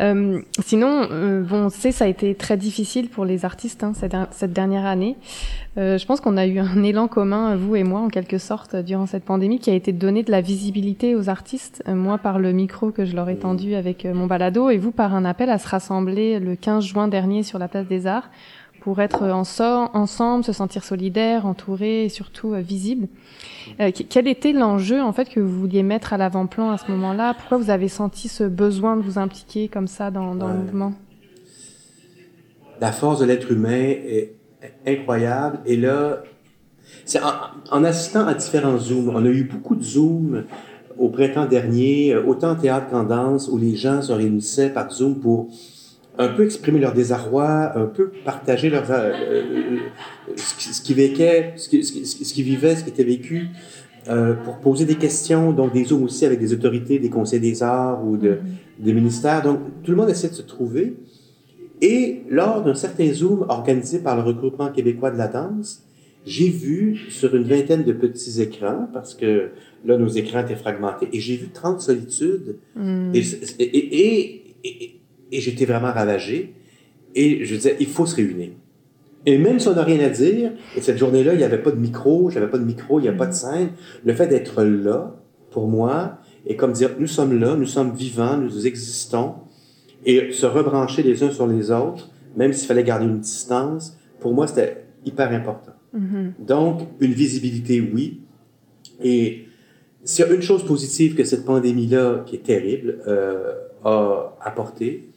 [0.00, 3.92] Euh, sinon, euh, bon, on sait, ça a été très difficile pour les artistes hein,
[3.94, 5.16] cette, cette dernière année.
[5.76, 8.76] Euh, je pense qu'on a eu un élan commun, vous et moi, en quelque sorte,
[8.76, 11.82] durant cette pandémie, qui a été de donner de la visibilité aux artistes.
[11.88, 14.78] Euh, moi, par le micro que je leur ai tendu avec euh, mon balado, et
[14.78, 18.06] vous par un appel à se rassembler le 15 juin dernier sur la place des
[18.06, 18.30] Arts
[18.84, 23.08] pour être en so- ensemble, se sentir solidaires, entourés et surtout euh, visibles.
[23.80, 26.90] Euh, qu- quel était l'enjeu en fait que vous vouliez mettre à l'avant-plan à ce
[26.92, 27.32] moment-là?
[27.34, 30.92] Pourquoi vous avez senti ce besoin de vous impliquer comme ça dans, dans le mouvement?
[32.80, 34.34] La force de l'être humain est
[34.86, 35.60] incroyable.
[35.64, 36.22] Et là,
[37.06, 37.32] c'est en,
[37.70, 40.44] en assistant à différents Zooms, on a eu beaucoup de Zooms
[40.98, 45.18] au printemps dernier, autant en théâtre qu'en danse, où les gens se réunissaient par Zoom
[45.20, 45.48] pour
[46.18, 49.78] un peu exprimer leur désarroi, un peu partager leur, euh, euh,
[50.36, 52.90] ce, qui- ce qu'ils vécaient, ce qui- ce qui- ce qui- ce vivaient, ce qui
[52.90, 53.48] était vécu.
[54.06, 57.62] euh, pour poser des questions, donc des zooms aussi avec des autorités, des conseils des
[57.62, 58.36] arts ou de, Mhm.
[58.80, 59.40] des ministères.
[59.42, 60.92] Donc, tout le monde essaie de se trouver.
[61.80, 65.84] Et lors d'un certain Zoom organisé par le regroupement québécois de la danse,
[66.26, 69.48] j'ai vu sur une vingtaine de petits écrans, parce que
[69.86, 73.12] là, nos écrans étaient fragmentés, et j'ai vu 30 solitudes, Mm.
[73.14, 73.22] et,
[73.58, 75.00] et, et, et,
[75.34, 76.54] et j'étais vraiment ravagé,
[77.14, 78.50] et je disais, il faut se réunir.
[79.26, 81.70] Et même si on n'a rien à dire, et cette journée-là, il n'y avait pas
[81.70, 83.70] de micro, j'avais pas de micro, il n'y avait pas de scène,
[84.04, 85.16] le fait d'être là,
[85.50, 89.34] pour moi, et comme dire, nous sommes là, nous sommes vivants, nous existons,
[90.04, 94.34] et se rebrancher les uns sur les autres, même s'il fallait garder une distance, pour
[94.34, 95.72] moi, c'était hyper important.
[95.92, 96.34] Mhm.
[96.38, 98.20] Donc, une visibilité, oui.
[99.02, 99.46] Et
[100.04, 103.52] s'il y a une chose positive que cette pandémie-là, qui est terrible, euh,
[103.84, 105.08] a apporté,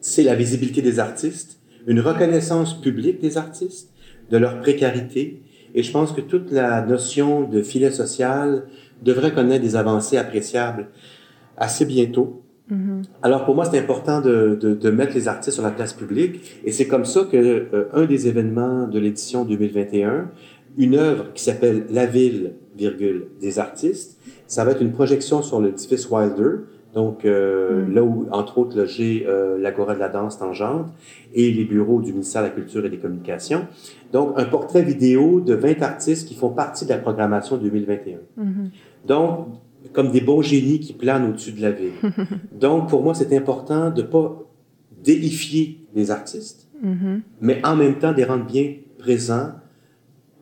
[0.00, 3.90] c'est la visibilité des artistes, une reconnaissance publique des artistes,
[4.30, 5.42] de leur précarité.
[5.74, 8.64] Et je pense que toute la notion de filet social
[9.02, 10.88] devrait connaître des avancées appréciables
[11.56, 12.42] assez bientôt.
[12.70, 13.02] Mhm.
[13.22, 16.60] Alors pour moi, c'est important de, de, de, mettre les artistes sur la place publique,
[16.64, 20.30] et c'est comme ça que euh, un des événements de l'édition 2021,
[20.76, 25.60] une œuvre qui s'appelle La ville, virgule, des artistes, ça va être une projection sur
[25.60, 26.60] l'édifice Wilder,
[26.94, 27.94] donc euh, Mm.
[27.94, 30.86] là où entre autres logé euh, l'Agora de la danse tangente
[31.34, 33.66] et les bureaux du ministère de la Culture et des Communications.
[34.12, 38.18] Donc un portrait vidéo de 20 artistes qui font partie de la programmation 2021.
[38.36, 38.70] Mhm.
[39.06, 39.48] Donc,
[39.92, 41.92] comme des bons génies qui planent au-dessus de la ville.
[42.52, 44.42] Donc, pour moi, c'est important de pas
[45.04, 47.22] déifier les artistes, Mhm.
[47.40, 49.50] mais en même temps de les rendre bien présents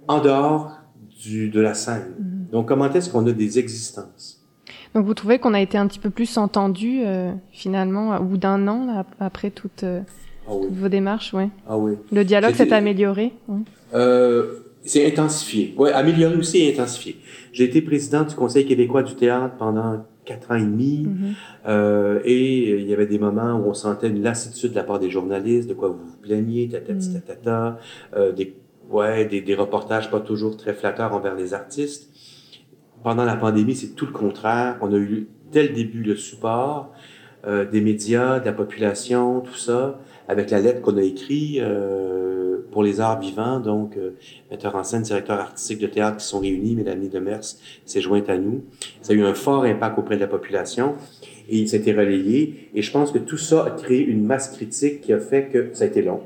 [0.08, 0.80] en dehors
[1.22, 2.14] du, de la scène.
[2.18, 2.46] Mhm.
[2.52, 4.45] Donc, comment est-ce qu'on a des existences?
[4.94, 8.36] Donc vous trouvez qu'on a été un petit peu plus entendu euh, finalement au bout
[8.38, 10.00] d'un an là, après toutes, euh,
[10.48, 10.66] Ah oui.
[10.68, 11.48] toutes vos démarches, ouais.
[11.68, 11.94] Ah oui.
[12.12, 13.32] Le dialogue s'est amélioré.
[13.48, 13.58] ouais.
[13.94, 15.74] Euh, c'est intensifié.
[15.76, 17.16] Ouais, amélioré aussi et intensifié.
[17.52, 21.06] J'ai été président du Conseil québécois du théâtre pendant quatre ans et demi.
[21.08, 21.34] Mhm.
[21.66, 24.84] Euh, et euh, il y avait des moments où on sentait une lassitude de la
[24.84, 27.12] part des journalistes, de quoi vous vous plaignez, tatati Mm.
[27.20, 27.78] tatata,
[28.16, 28.54] euh, des,
[28.90, 32.08] ouais, des, des reportages pas toujours très flatteurs envers les artistes.
[33.02, 34.76] Pendant la pandémie, c'est tout le contraire.
[34.80, 36.92] On a eu dès le début le support
[37.46, 42.58] euh, des médias, de la population, tout ça, avec la lettre qu'on a écrite euh,
[42.72, 44.16] pour les arts vivants, donc euh,
[44.50, 47.44] metteur en scène, directeur artistique de théâtre qui sont réunis, Mélanie Demers
[47.84, 48.64] s'est jointe à nous.
[49.02, 50.94] Ça a eu un fort impact auprès de la population
[51.48, 52.70] et il s'était relayé.
[52.74, 55.70] Et je pense que tout ça a créé une masse critique qui a fait que
[55.72, 56.20] ça a été long.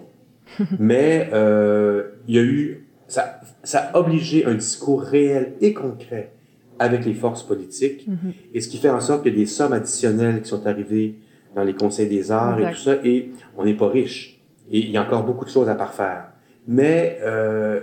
[0.79, 6.33] Mais euh, il y a eu, ça, ça a obligé un discours réel et concret
[6.81, 8.09] avec les forces politiques.
[8.09, 8.33] Mhm.
[8.55, 11.17] Et ce qui fait en sorte qu'il y a des sommes additionnelles qui sont arrivées
[11.55, 12.97] dans les conseils des arts et tout ça.
[13.05, 14.41] Et on n'est pas riche.
[14.73, 16.33] Et il y a encore beaucoup de choses à parfaire.
[16.67, 17.81] Mais euh,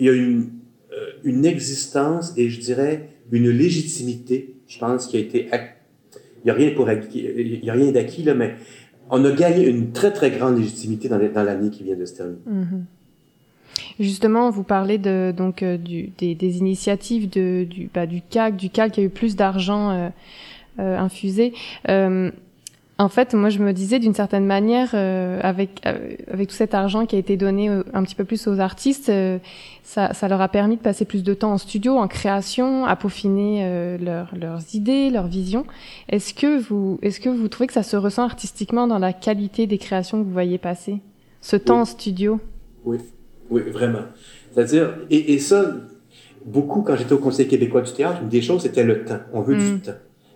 [0.00, 0.50] il y a une,
[0.92, 5.48] euh, une existence et je dirais une légitimité, je pense, qui a été...
[5.52, 8.56] Il n'y a rien pour acquis, il y a rien d'acquis, là, mais
[9.10, 12.38] on a gagné une très, très grande légitimité dans l'année qui vient de se terminer.
[12.46, 12.84] Mhm.
[13.98, 18.56] Justement, vous parlez de donc euh, du, des, des initiatives de, du bah, du CAC,
[18.56, 20.08] du CAC qui a eu plus d'argent euh,
[20.80, 21.52] euh, infusé.
[21.88, 22.30] Euh,
[22.96, 27.06] en fait, moi, je me disais d'une certaine manière, euh, avec avec tout cet argent
[27.06, 29.38] qui a été donné un petit peu plus aux artistes, euh,
[29.82, 32.94] ça, ça leur a permis de passer plus de temps en studio, en création, à
[32.94, 35.66] peaufiner euh, leurs leurs idées, leurs visions.
[36.08, 39.66] Est-ce que vous est-ce que vous trouvez que ça se ressent artistiquement dans la qualité
[39.66, 41.00] des créations que vous voyez passer,
[41.40, 42.38] ce temps en studio?
[42.84, 42.98] Oui,
[43.50, 44.02] oui, vraiment.
[44.52, 45.74] C'est-à-dire, et, et ça,
[46.44, 49.20] beaucoup, quand j'étais au Conseil québécois du théâtre, une des choses, c'était le temps.
[49.32, 49.74] On veut Mm.
[49.74, 49.92] du temps.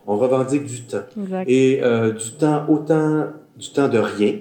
[0.07, 1.03] On revendique du temps.
[1.21, 1.45] Exact.
[1.49, 3.27] Et euh, du temps, autant
[3.59, 4.37] du temps de rien,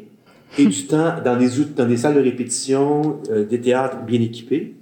[0.58, 4.75] et du temps dans des, dans des salles de répétition, euh, des théâtres bien équipés.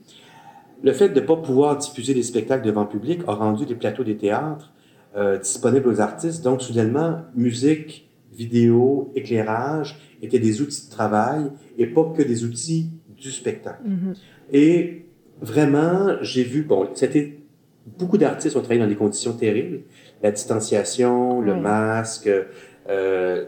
[0.84, 3.74] Le fait de ne pas pouvoir diffuser des spectacles devant le public a rendu les
[3.76, 4.72] plateaux des théâtres
[5.18, 6.44] euh, disponibles aux artistes.
[6.44, 11.46] Donc, soudainement, musique, vidéo, éclairage étaient des outils de travail
[11.78, 13.82] et pas que des outils du spectacle.
[13.86, 14.14] Mhm.
[14.52, 15.06] Et
[15.42, 17.38] vraiment, j'ai vu, bon, c'était
[17.98, 19.82] beaucoup d'artistes ont travaillé dans des conditions terribles.
[20.24, 21.60] La distanciation, le Oui.
[21.60, 22.44] masque, euh,
[22.90, 23.46] euh,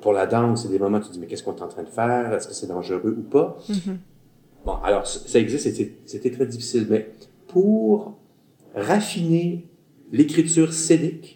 [0.00, 1.68] pour la danse, c'est des moments où tu te dis, mais qu'est-ce qu'on est en
[1.68, 2.32] train de faire?
[2.32, 3.58] Est-ce que c'est dangereux ou pas?
[3.68, 3.98] Mhm.
[4.64, 7.10] Bon, alors, ça existe, c'était- c'était très difficile, mais
[7.48, 8.18] pour
[8.74, 9.66] raffiner
[10.12, 11.34] l'écriture scénique,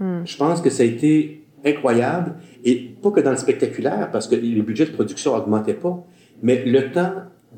[0.00, 0.22] Mm.
[0.24, 4.34] je pense que ça a été incroyable, et pas que dans le spectaculaire, parce que
[4.34, 6.04] les budgets de production augmentaient pas,
[6.42, 7.12] mais le temps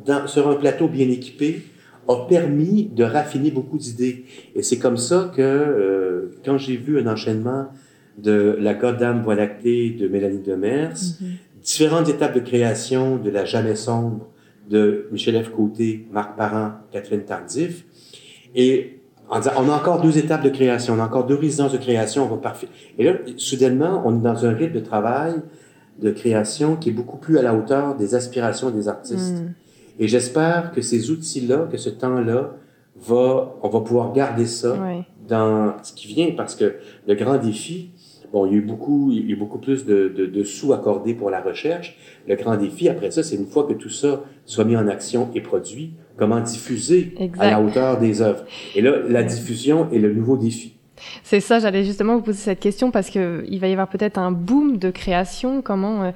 [0.05, 1.63] dans, sur un plateau bien équipé
[2.09, 4.25] a permis de raffiner beaucoup d'idées.
[4.55, 7.67] Et c'est comme ça que, euh, quand j'ai vu un enchaînement
[8.19, 11.27] de La Goddam Voie lactée de Mélanie Demers, Mhm.
[11.63, 14.29] différentes étapes de création de La Jamais sombre
[14.71, 15.51] de Michel F.
[15.51, 17.85] Côté, Marc Parent, Catherine Tardif,
[18.55, 21.73] et en disant, on a encore deux étapes de création, on a encore deux résidences
[21.73, 22.69] de création, on va parfait.
[22.99, 25.35] Et là, soudainement, on est dans un rythme de travail,
[26.01, 29.43] de création qui est beaucoup plus à la hauteur des aspirations des artistes.
[29.43, 29.55] Mm.
[29.99, 32.55] Et j'espère que ces outils-là, que ce temps-là,
[32.99, 34.77] va, on va pouvoir garder ça
[35.29, 37.91] dans ce qui vient, parce que le grand défi,
[38.33, 40.45] bon, il y a eu beaucoup, il y a eu beaucoup plus de, de, de
[40.45, 41.97] sous accordés pour la recherche.
[42.29, 45.31] Le grand défi, après ça, c'est une fois que tout ça soit mis en action
[45.35, 47.43] et produit, comment diffuser Exact.
[47.43, 48.45] à la hauteur des œuvres.
[48.75, 50.76] Et là, la diffusion est le nouveau défi.
[51.23, 54.19] C'est ça, j'allais justement vous poser cette question parce que il va y avoir peut-être
[54.19, 55.63] un boom de création.
[55.63, 56.11] Comment euh,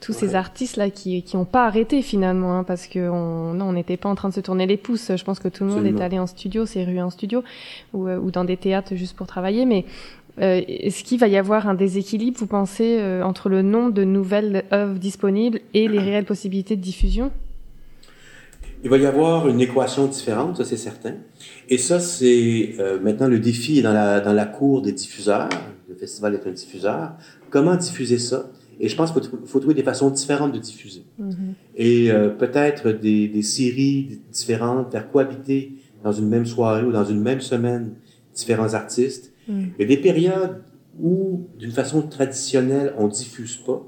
[0.00, 3.66] tous ces artistes là qui qui ont pas arrêté finalement, hein, parce que on non,
[3.66, 5.12] on n'était pas en train de se tourner les pouces.
[5.14, 7.42] Je pense que tout le monde est allé en studio, s'est rué en studio
[7.92, 9.66] ou, euh, ou dans des théâtres juste pour travailler.
[9.66, 9.84] Mais
[10.40, 14.04] euh, est-ce qu'il va y avoir un déséquilibre, vous pensez, euh, entre le nombre de
[14.04, 17.30] nouvelles œuvres disponibles et les réelles possibilités de diffusion?
[18.82, 21.14] Il va y avoir une équation différente, ça c'est certain.
[21.68, 25.50] Et ça, c'est euh, maintenant le défi est dans la, dans la cour des diffuseurs.
[25.88, 27.12] Le festival est un diffuseur.
[27.50, 28.50] Comment diffuser ça?
[28.78, 31.02] Et je pense qu'il faut, faut trouver des façons différentes de diffuser.
[31.76, 37.04] Et euh, peut-être des, des séries différentes, faire cohabiter dans une même soirée ou dans
[37.04, 37.96] une même semaine
[38.34, 39.34] différents artistes.
[39.46, 39.64] Mm.
[39.78, 40.62] Il y a des périodes
[40.98, 43.86] où, d'une façon traditionnelle, on diffuse pas.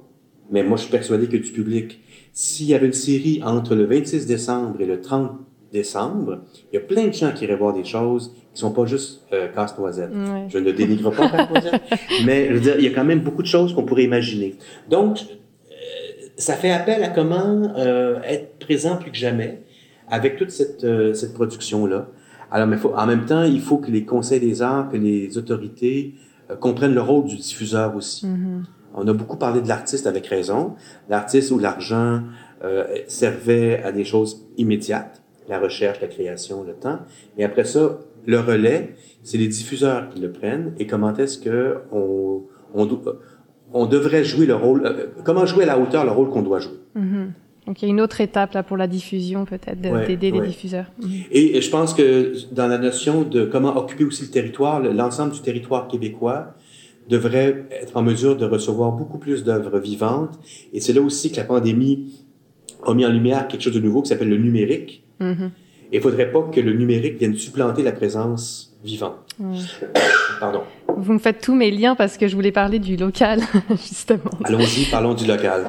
[0.50, 2.00] Mais moi, je suis persuadé que du public,
[2.32, 5.32] s'il y avait une série entre le 26 décembre et le 30
[5.72, 6.40] décembre,
[6.70, 9.22] il y a plein de gens qui iraient voir des choses qui sont pas juste
[9.32, 10.10] euh, casse-noisette.
[10.10, 10.46] Ouais.
[10.48, 11.82] Je ne dénigre pas casse-noisette,
[12.26, 14.56] mais je veux dire, il y a quand même beaucoup de choses qu'on pourrait imaginer.
[14.90, 15.74] Donc, euh,
[16.36, 19.62] ça fait appel à comment euh, être présent plus que jamais
[20.12, 22.06] avec toute cette, euh, cette production-là.
[22.50, 25.38] Alors, mais faut, en même temps, il faut que les conseils des arts, que les
[25.38, 26.14] autorités
[26.50, 28.26] euh, comprennent le rôle du diffuseur aussi.
[28.26, 28.64] Mhm.
[28.94, 30.74] On a beaucoup parlé de l'artiste avec raison.
[31.08, 32.22] L'artiste où l'argent
[32.64, 36.98] euh, servait à des choses immédiates, la recherche, la création, le temps.
[37.38, 40.72] Et après ça, le relais, c'est les diffuseurs qui le prennent.
[40.78, 42.42] Et comment est-ce que on,
[42.74, 43.02] on, do-
[43.72, 46.60] on devrait jouer le rôle, euh, comment jouer à la hauteur le rôle qu'on doit
[46.60, 46.78] jouer?
[46.94, 47.32] Mhm.
[47.66, 50.40] Donc il y a une autre étape là pour la diffusion peut-être Ouais, d'aider ouais.
[50.40, 50.86] les diffuseurs.
[51.00, 51.08] Mhm.
[51.30, 55.32] Et je pense que dans la notion de comment occuper aussi le territoire, le- l'ensemble
[55.32, 56.54] du territoire québécois
[57.08, 60.38] devrait être en mesure de recevoir beaucoup plus d'œuvres vivantes.
[60.72, 62.12] Et c'est là aussi que la pandémie
[62.84, 65.04] a mis en lumière quelque chose de nouveau qui s'appelle le numérique.
[65.20, 65.50] Mhm.
[65.92, 69.16] Et il faudrait pas que le numérique vienne supplanter la présence vivante.
[69.38, 69.58] Ouais.
[70.40, 70.62] Pardon.
[70.96, 74.30] Vous me faites tous mes liens parce que je voulais parler du local, justement.
[74.44, 75.68] Allons-y, parlons du local.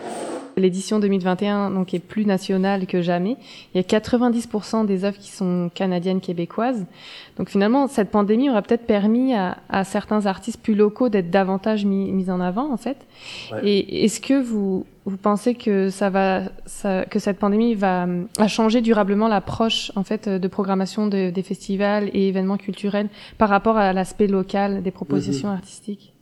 [0.55, 3.37] L'édition 2021 donc est plus nationale que jamais.
[3.73, 6.85] Il y a 90% des œuvres qui sont canadiennes québécoises.
[7.37, 11.85] Donc finalement, cette pandémie aurait peut-être permis à, à certains artistes plus locaux d'être davantage
[11.85, 12.97] mis, mis en avant en fait.
[13.51, 13.67] Ouais.
[13.67, 18.27] Et est-ce que vous vous pensez que ça va ça, que cette pandémie va hum,
[18.37, 23.49] a changer durablement l'approche en fait de programmation de- des festivals et événements culturels par
[23.49, 26.13] rapport à l'aspect local des propositions artistiques?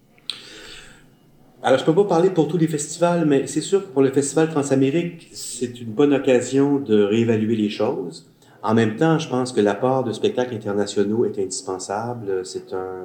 [1.63, 4.11] Alors, je peux pas parler pour tous les festivals, mais c'est sûr que pour le
[4.11, 8.27] Festival Transamérique, c'est une bonne occasion de réévaluer les choses.
[8.63, 12.41] En même temps, je pense que l'apport de spectacles internationaux est indispensable.
[12.45, 13.03] C'est un,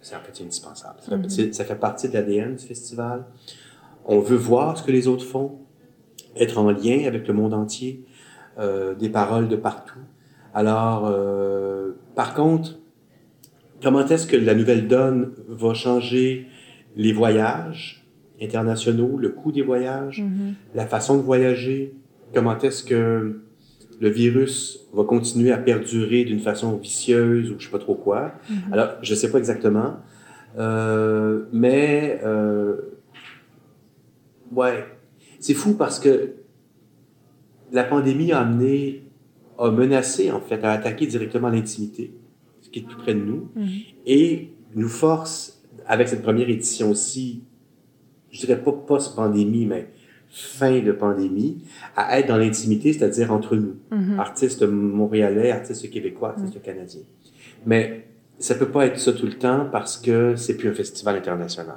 [0.00, 0.96] c'est en fait indispensable.
[1.00, 1.28] Ça fait, Mhm.
[1.28, 3.24] c'est- ça fait partie de l'ADN du festival.
[4.06, 5.58] On veut voir ce que les autres font,
[6.36, 8.04] être en lien avec le monde entier,
[8.58, 9.98] euh, des paroles de partout.
[10.54, 12.78] Alors, euh, par contre,
[13.82, 16.46] comment est-ce que la nouvelle donne va changer
[16.98, 18.04] les voyages
[18.42, 20.54] internationaux, le coût des voyages, Mhm.
[20.74, 21.94] la façon de voyager,
[22.34, 23.40] comment est-ce que
[24.00, 28.32] le virus va continuer à perdurer d'une façon vicieuse ou je sais pas trop quoi.
[28.50, 28.72] Mhm.
[28.72, 29.96] Alors, je sais pas exactement,
[30.58, 32.76] euh, mais euh,
[34.52, 34.84] ouais,
[35.40, 36.34] c'est fou parce que
[37.72, 39.02] la pandémie a amené,
[39.58, 42.12] a menacé en fait à attaquer directement l'intimité,
[42.60, 43.68] ce qui est tout près de nous Mhm.
[44.06, 45.57] et nous force,
[45.88, 47.42] avec cette première édition-ci,
[48.30, 49.88] je dirais pas post-pandémie, mais
[50.30, 51.64] fin de pandémie,
[51.96, 54.20] à être dans l'intimité, c'est-à-dire entre nous, Mhm.
[54.20, 57.00] artistes montréalais, artistes québécois, artistes canadiens.
[57.64, 58.04] Mais
[58.38, 61.76] ça peut pas être ça tout le temps parce que c'est plus un festival international.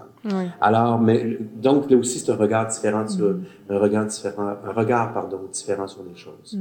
[0.60, 3.44] Alors, mais donc là aussi c'est un regard différent sur Mhm.
[3.70, 6.60] un regard différent, un regard pardon différent sur les choses.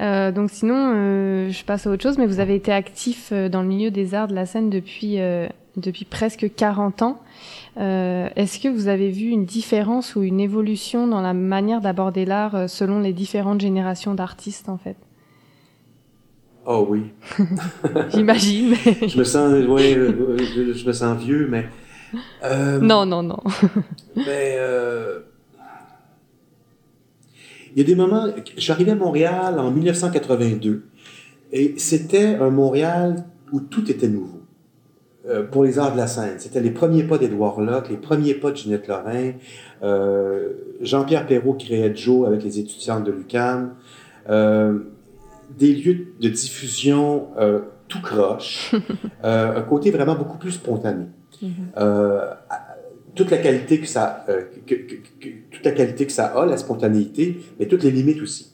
[0.00, 3.48] Euh, donc sinon, euh, je passe à autre chose, mais vous avez été actif euh,
[3.48, 7.20] dans le milieu des arts de la scène depuis euh, depuis presque 40 ans.
[7.78, 12.24] Euh, Est-ce que vous avez vu une différence ou une évolution dans la manière d'aborder
[12.24, 14.96] l'art selon les différentes générations d'artistes en fait?
[16.66, 17.02] Oh oui.
[18.14, 18.70] J'imagine.
[18.70, 21.66] mais- Je me sens, ouais, je, je me sens vieux, mais
[22.44, 23.38] euh, non, non, non.
[24.16, 25.20] Mais euh,
[27.76, 28.26] il y a des moments.
[28.56, 30.86] Je suis arrivé à Montréal en 1982
[31.52, 34.40] Et c'était un Montréal où tout était nouveau.
[35.28, 36.36] Euh, pour les arts de la scène.
[36.38, 39.32] C'était les premiers pas d'Edouard Locke, les premiers pas de Ginette Lorrain.
[39.82, 43.74] Euh, Jean-Pierre Perrault créait Joe avec les étudiants de l'UQAM.
[44.30, 44.78] Euh,
[45.58, 47.28] des lieux de diffusion
[47.88, 48.74] tout croche.
[49.22, 51.06] un côté vraiment beaucoup plus spontané.
[51.42, 51.50] Mhm.
[51.76, 52.32] Euh,
[53.16, 56.46] toute la qualité que ça, euh, que, que, que- toute la qualité que ça a,
[56.46, 58.52] la spontanéité, mais toutes les limites aussi,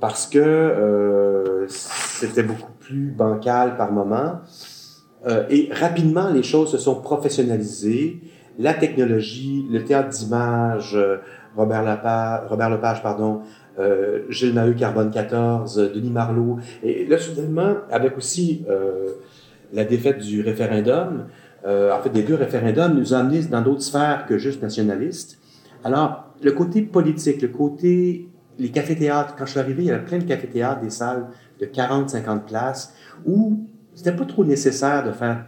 [0.00, 4.40] parce que euh, c'était beaucoup plus bancal par moment.
[5.26, 8.20] Euh, et rapidement, les choses se sont professionnalisées.
[8.58, 11.16] La technologie, le théâtre d'image, euh,
[11.56, 11.82] Robert
[12.50, 13.40] Robert Lepage, pardon,
[13.78, 16.58] euh, Gilles Maheu, Carbone 14, euh, Denis Marlot.
[16.82, 19.14] Et là, soudainement, avec aussi euh,
[19.72, 21.26] la défaite du référendum,
[21.64, 25.38] en fait, des deux référendums, nous amenés dans d'autres sphères que juste nationalistes.
[25.82, 28.28] Alors, le côté politique, le côté...
[28.56, 31.26] Les cafés-théâtres, quand je suis arrivé, il y avait plein de cafés-théâtres, des salles
[31.58, 32.94] de 40, 50 places,
[33.26, 35.46] où c'était pas trop nécessaire de faire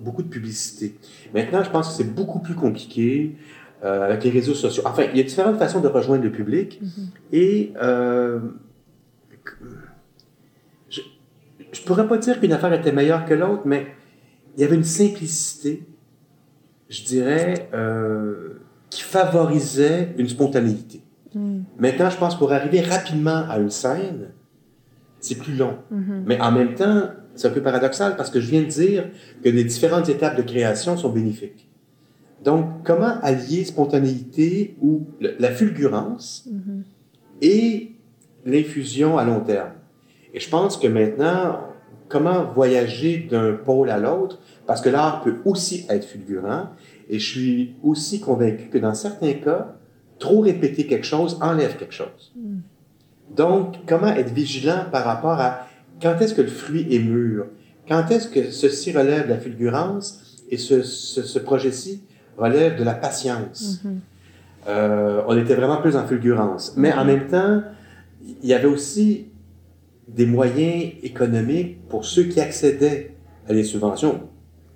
[0.00, 0.96] beaucoup de publicité.
[1.32, 3.36] Maintenant, je pense que c'est beaucoup plus compliqué
[3.84, 4.82] euh, avec les réseaux sociaux.
[4.86, 6.80] Enfin, il y a différentes façons de rejoindre le public
[7.32, 8.40] et euh,
[10.88, 11.00] je,
[11.72, 13.86] je pourrais pas dire qu'une affaire était meilleure que l'autre, mais
[14.56, 15.84] il y avait une simplicité,
[16.88, 21.00] je dirais, euh, qui favorisait une spontanéité.
[21.34, 21.60] Mm.
[21.78, 24.28] Maintenant, je pense pour arriver rapidement à une scène,
[25.20, 25.78] c'est plus long.
[25.90, 26.24] Mhm.
[26.26, 29.08] Mais en même temps, c'est un peu paradoxal parce que je viens de dire
[29.42, 31.66] que les différentes étapes de création sont bénéfiques.
[32.44, 36.82] Donc, comment allier spontanéité ou le- la fulgurance Mhm.
[37.40, 37.92] et
[38.44, 39.70] l'infusion à long terme?
[40.34, 41.60] Et je pense que maintenant,
[42.14, 44.38] comment voyager d'un pôle à l'autre?
[44.68, 46.68] Parce que l'art peut aussi être fulgurant.
[47.10, 49.74] Et je suis aussi convaincu que dans certains cas,
[50.20, 52.32] trop répéter quelque chose enlève quelque chose.
[53.34, 55.66] Donc, comment être vigilant par rapport à
[56.00, 57.46] quand est-ce que le fruit est mûr?
[57.88, 62.04] Quand est-ce que ceci relève de la fulgurance et ce, ce, ce projet-ci
[62.38, 63.80] relève de la patience?
[63.82, 64.00] Mhm.
[64.68, 66.74] Euh, on était vraiment plus en fulgurance.
[66.76, 67.60] Mais en même temps,
[68.24, 69.26] il y avait aussi
[70.08, 73.12] des moyens économiques pour ceux qui accédaient
[73.48, 74.28] à des subventions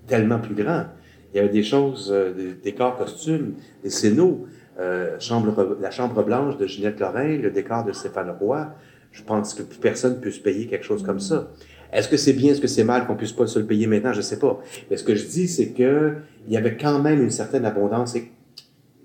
[0.06, 0.84] tellement plus grands.
[1.32, 4.38] Il y avait des choses, euh, des, corps costumes, des scénos,
[4.80, 8.68] euh, chambre, la chambre blanche de Ginette Lorrain, le décor de Stéphane Roy.
[9.12, 11.50] Je pense que plus personne peut se payer quelque chose comme ça.
[11.92, 14.12] Est-ce que c'est bien, est-ce que c'est mal qu'on puisse pas se le payer maintenant?
[14.12, 14.60] Je sais pas.
[14.90, 16.14] Mais ce que je dis, c'est que
[16.46, 18.16] il y avait quand même une certaine abondance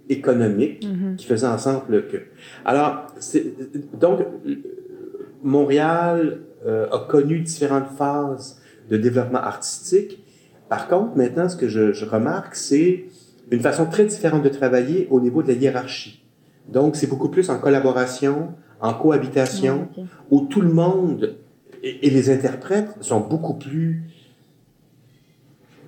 [0.09, 1.15] économique Mhm.
[1.15, 2.17] qui faisait ensemble que.
[2.65, 3.53] Alors, c'est-
[3.97, 4.19] donc,
[5.43, 10.23] Montréal euh, a connu différentes phases de développement artistique.
[10.69, 13.06] Par contre, maintenant, ce que je, je remarque, c'est
[13.51, 16.25] une façon très différente de travailler au niveau de la hiérarchie.
[16.69, 19.89] Donc, c'est beaucoup plus en collaboration, en cohabitation,
[20.32, 21.36] où tout le monde
[21.84, 24.03] et, et les interprètes sont beaucoup plus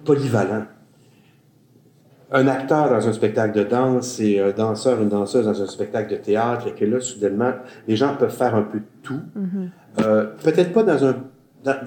[0.04, 0.66] polyvalents.
[2.36, 6.12] Un acteur dans un spectacle de danse et un danseur, une danseuse dans un spectacle
[6.12, 7.54] de théâtre, et que là, soudainement,
[7.88, 9.22] les gens peuvent faire un peu de tout.
[9.36, 9.70] Mhm.
[10.02, 11.16] Euh, Peut-être pas dans, un,
[11.64, 11.78] dans,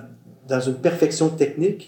[0.49, 1.83] dans une perfection technique,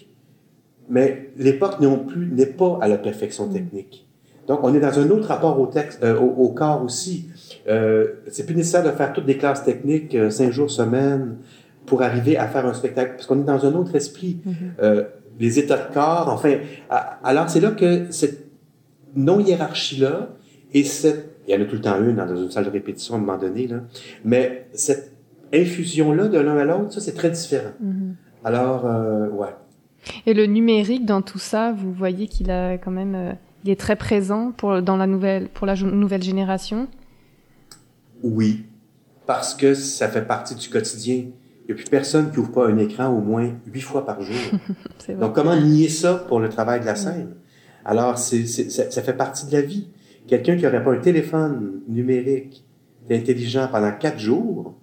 [0.87, 4.07] mais l'époque non plus n'est pas à la perfection technique.
[4.47, 7.29] Donc, on est dans un autre rapport au texte, euh, au, au corps aussi.
[7.67, 11.37] Euh, c'est plus nécessaire de faire toutes des classes techniques, euh, cinq jours semaine,
[11.87, 14.39] pour arriver à faire un spectacle, parce qu'on est dans un autre esprit.
[14.45, 14.53] Mhm.
[14.83, 15.03] Euh,
[15.39, 16.57] les états de corps, enfin.
[17.23, 18.40] alors, c'est là que cette
[19.15, 20.29] non-hiérarchie-là
[20.73, 21.29] et cette...
[21.47, 23.21] Il y en a tout le temps une dans une salle de répétition à un
[23.21, 23.77] moment donné, là.
[24.23, 25.11] Mais cette
[25.53, 27.71] infusion-là de l'un à l'autre, ça, c'est très différent.
[27.79, 28.15] Mhm.
[28.43, 29.53] Alors, euh, ouais.
[30.25, 33.79] Et le numérique dans tout ça, vous voyez qu'il a quand même, euh, il est
[33.79, 36.87] très présent pour dans la nouvelle, pour la nouvelle génération?
[38.23, 38.65] Oui,
[39.25, 41.15] parce que ça fait partie du quotidien.
[41.15, 44.21] Il n'y a plus personne qui ouvre pas un écran au moins huit fois par
[44.21, 44.35] jour.
[45.19, 47.35] Donc, comment nier ça pour le travail de la scène?
[47.85, 49.87] Alors, c'est, ça, ça fait partie de la vie.
[50.27, 52.63] Quelqu'un qui n'aurait pas un téléphone numérique
[53.09, 54.75] intelligent pendant quatre jours,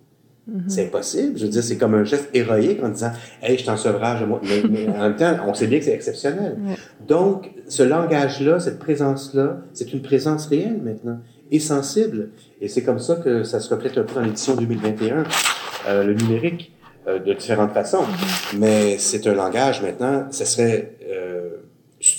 [0.49, 0.65] Mhm.
[0.67, 1.39] c'est impossible.
[1.39, 3.11] Je veux dire, c'est comme un geste héroïque en disant,
[3.43, 4.25] hey, je t'en sevrage.
[4.27, 4.41] moi.
[4.43, 6.57] Mais, mais en même temps, on sait bien que c'est exceptionnel.
[6.67, 6.75] Ouais.
[7.07, 11.19] Donc, ce langage-là, cette présence-là, c'est une présence réelle maintenant
[11.51, 12.31] et sensible.
[12.63, 15.25] Et c'est comme ça que ça se reflète un peu dans l'édition 2021,
[15.87, 16.73] euh, le numérique,
[17.07, 18.05] euh, de différentes façons.
[18.59, 21.59] Mais c'est un langage maintenant, ça serait euh,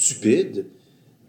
[0.09, 0.65] stupide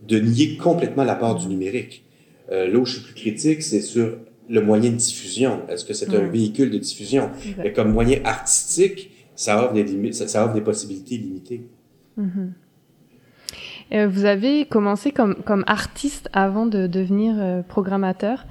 [0.06, 2.04] de nier complètement la part du numérique.
[2.50, 4.16] Euh, là où je suis plus critique, c'est sur
[4.48, 5.60] le moyen de diffusion.
[5.68, 7.30] Est-ce que c'est un véhicule de diffusion?
[7.44, 7.62] Exact.
[7.62, 11.68] Mais comme moyen artistique, ça offre des limites, ça, ça offre des possibilités limitées.
[12.16, 12.52] Mhm.
[13.92, 18.46] Euh, vous avez commencé comme, comme artiste avant de devenir euh, programmateur.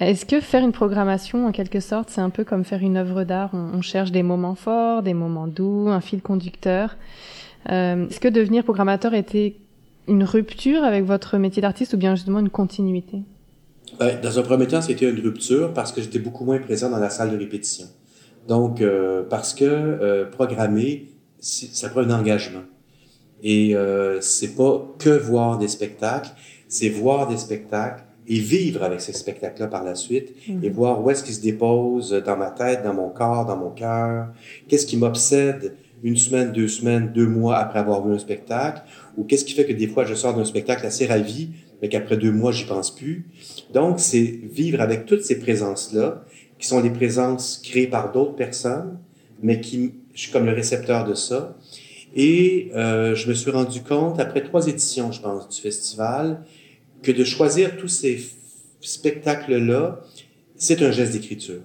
[0.00, 3.24] Est-ce que faire une programmation, en quelque sorte, c'est un peu comme faire une œuvre
[3.24, 3.50] d'art?
[3.52, 6.96] On, cherche des moments forts, des moments doux, un fil conducteur.
[7.68, 9.56] Euh, Est-ce que devenir programmateur était
[10.08, 13.22] une rupture avec votre métier d'artiste ou bien justement une continuité?
[13.98, 16.98] Ben, Dans un premier temps, c'était une rupture parce que j'étais beaucoup moins présent dans
[16.98, 17.86] la salle de répétition.
[18.46, 22.62] Donc, euh, parce que euh, programmer, ça prend un engagement.
[23.42, 26.30] Et euh, c'est pas que voir des spectacles,
[26.68, 30.64] c'est voir des spectacles et vivre avec ces spectacles-là par la suite mhm.
[30.64, 33.70] et voir où est-ce qu'ils se déposent dans ma tête, dans mon corps, dans mon
[33.70, 34.28] cœur.
[34.66, 38.82] Qu'est-ce qui m'obsède une semaine, deux semaines, deux mois après avoir vu un spectacle?
[39.16, 42.16] Ou qu'est-ce qui fait que des fois je sors d'un spectacle assez ravi mais qu'après
[42.16, 43.26] deux mois j'y pense plus?
[43.72, 46.24] Donc c'est vivre avec toutes ces présences-là
[46.58, 48.98] qui sont des présences créées par d'autres personnes
[49.42, 51.56] mais qui je suis comme le récepteur de ça
[52.14, 56.42] et euh, je me suis rendu compte, après trois éditions, je pense, du festival,
[57.02, 58.20] que de choisir tous ces
[58.80, 60.00] spectacles-là,
[60.56, 61.60] c'est un geste d'écriture.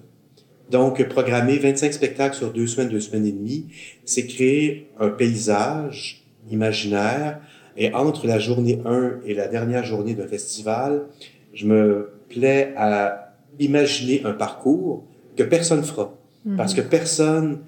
[0.70, 3.66] Donc, programmer 25 spectacles sur deux semaines, deux semaines et demie,
[4.04, 7.40] c'est créer un paysage imaginaire.
[7.76, 11.06] Et entre la journée 1 et la dernière journée d'un festival,
[11.52, 15.04] je me plais à imaginer un parcours
[15.36, 16.16] que personne fera.
[16.56, 17.60] Parce que personne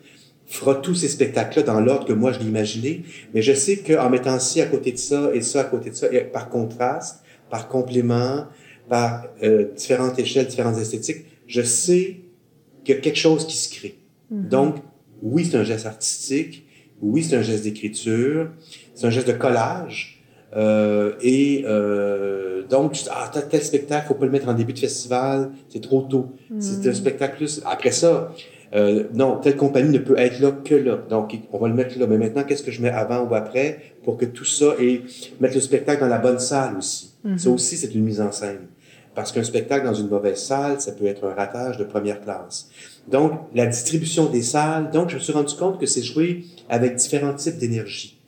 [0.47, 3.03] fera tous ces spectacles-là dans l'ordre que moi je l'ai imaginé,
[3.35, 5.95] mais je sais qu'en mettant ci à côté de ça et ça à côté de
[5.95, 8.47] ça, et par contraste, par complément,
[8.89, 12.17] par euh, différentes échelles, différentes esthétiques, je sais
[12.87, 13.99] qu'il y a quelque chose qui se crée.
[14.33, 14.49] Mm-hmm.
[14.49, 14.77] Donc,
[15.23, 16.67] oui, c'est un geste artistique,
[17.03, 18.51] oui, c'est un geste d'écriture,
[18.95, 20.23] c'est un geste de collage,
[20.55, 25.51] euh, et euh, donc, ah, tel spectacle, faut pas le mettre en début de festival,
[25.69, 26.33] c'est trop tôt.
[26.61, 27.61] C'est un spectacle plus.
[27.67, 28.33] Après ça,
[28.75, 30.99] euh, non, telle compagnie ne peut être là que là.
[31.11, 32.07] Donc, on va le mettre là.
[32.07, 35.03] Mais maintenant, qu'est-ce que je mets avant ou après pour que tout ça et
[35.41, 37.15] mettre le spectacle dans la bonne salle aussi?
[37.25, 37.39] Mhm.
[37.39, 38.67] Ça aussi, c'est une mise en scène.
[39.17, 42.69] Parce qu'un spectacle dans une mauvaise salle, ça peut être un ratage de première classe.
[43.09, 44.91] Donc, la distribution des salles.
[44.91, 48.21] Donc, je me suis rendu compte que c'est joué avec différents types d'énergie.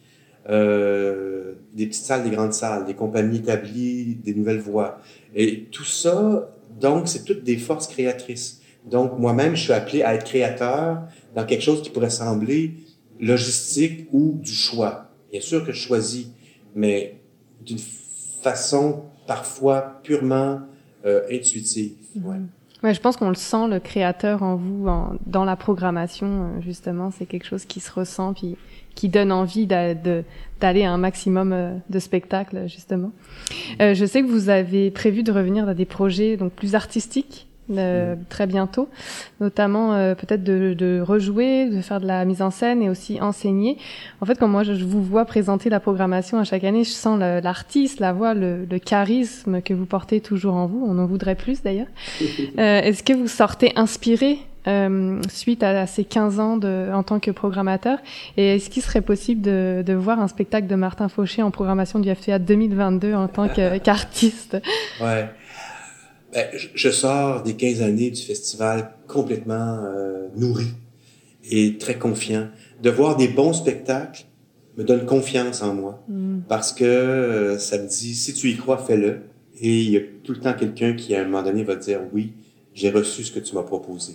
[0.49, 4.99] Euh, des petites salles, des grandes salles, des compagnies établies, des nouvelles voies.
[5.35, 6.49] Et tout ça,
[6.81, 8.63] donc, c'est toutes des forces créatrices.
[8.87, 11.03] Donc, moi-même, je suis appelé à être créateur
[11.35, 12.73] dans quelque chose qui pourrait sembler
[13.21, 15.11] logistique ou du choix.
[15.31, 16.29] Bien sûr que je choisis,
[16.75, 17.21] mais
[17.61, 17.79] d'une
[18.41, 20.63] façon parfois purement
[21.05, 21.93] euh, intuitive.
[22.15, 22.27] Mhm.
[22.27, 22.39] Ouais.
[22.85, 24.87] Ouais, je pense qu'on le sent, le créateur en vous,
[25.27, 27.11] dans la programmation, euh, justement.
[27.11, 28.57] C'est quelque chose qui se ressent, puis
[28.95, 33.11] qui donne envie d'aller à un maximum euh, de spectacles, justement.
[33.81, 37.48] Euh, je sais que vous avez prévu de revenir à des projets donc plus artistiques
[37.77, 38.19] euh, mm.
[38.29, 38.89] très bientôt,
[39.41, 43.21] notamment euh, peut-être de, de, rejouer, de faire de la mise en scène et aussi
[43.21, 43.77] enseigner.
[44.21, 47.19] En fait, quand moi je vous vois présenter la programmation à chaque année, je sens
[47.19, 50.83] l'artiste, la voix, le, le, charisme que vous portez toujours en vous.
[50.87, 51.87] On en voudrait plus d'ailleurs.
[52.59, 54.39] Euh, est-ce que vous sortez inspiré
[55.29, 57.99] suite à, ces 15 ans de, en tant que programmateur?
[58.37, 61.99] Et est-ce qu'il serait possible de, de, voir un spectacle de Martin Fauché en programmation
[61.99, 63.49] du FTA 2022 en tant
[63.85, 64.57] qu'artiste?
[65.01, 65.29] Ouais.
[66.33, 70.67] Ben, je sors des 15 années du festival complètement euh, nourri
[71.51, 72.49] et très confiant.
[72.83, 74.25] De voir des bons spectacles
[74.77, 76.41] me donne confiance en moi mm.
[76.49, 79.21] parce que euh, ça me dit si tu y crois, fais-le.
[79.61, 82.01] Et il y a tout le temps quelqu'un qui à un moment donné va dire
[82.13, 82.35] oui,
[82.75, 84.15] j'ai reçu ce que tu m'as proposé.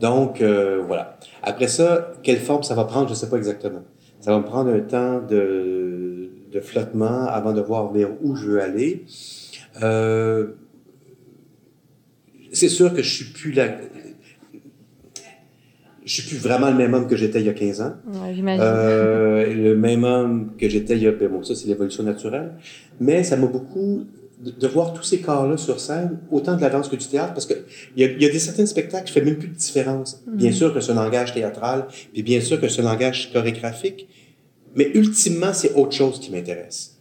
[0.00, 1.18] Donc euh, voilà.
[1.42, 3.82] Après ça, quelle forme ça va prendre, je sais pas exactement.
[4.20, 8.46] Ça va me prendre un temps de, de flottement avant de voir vers où je
[8.46, 9.04] veux aller.
[9.82, 10.48] Euh,
[12.56, 13.68] c'est sûr que je suis plus la,
[16.06, 17.94] je suis plus vraiment le même homme que j'étais il y a 15 ans.
[18.06, 18.62] Ouais, j'imagine.
[18.64, 22.52] Euh, le même homme que j'étais il y a, ben bon, ça c'est l'évolution naturelle.
[23.00, 24.04] Mais ça m'a beaucoup
[24.38, 27.46] de, voir tous ces corps-là sur scène, autant de la danse que du théâtre, parce
[27.46, 27.54] que
[27.96, 30.22] il y a, y a des certains spectacles qui font même plus de différence.
[30.26, 30.36] Mm.
[30.36, 34.08] Bien sûr que c'est un langage théâtral, puis bien sûr que c'est un langage chorégraphique,
[34.76, 36.98] mais ultimement c'est autre chose qui m'intéresse.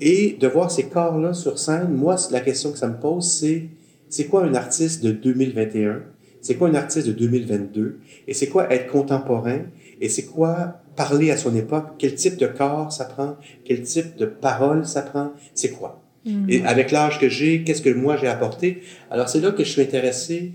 [0.00, 3.68] Et de voir ces corps-là sur scène, moi la question que ça me pose, c'est
[4.08, 6.02] c'est quoi un artiste de 2021?
[6.40, 7.98] C'est quoi un artiste de 2022?
[8.26, 9.62] Et c'est quoi être contemporain?
[10.00, 11.86] Et c'est quoi parler à son époque?
[11.98, 13.36] Quel type de corps ça prend?
[13.64, 15.32] Quel type de parole ça prend?
[15.54, 16.02] C'est quoi?
[16.26, 16.50] Mm-hmm.
[16.50, 18.82] Et avec l'âge que j'ai, qu'est-ce que moi j'ai apporté?
[19.10, 20.52] Alors c'est là que je suis intéressé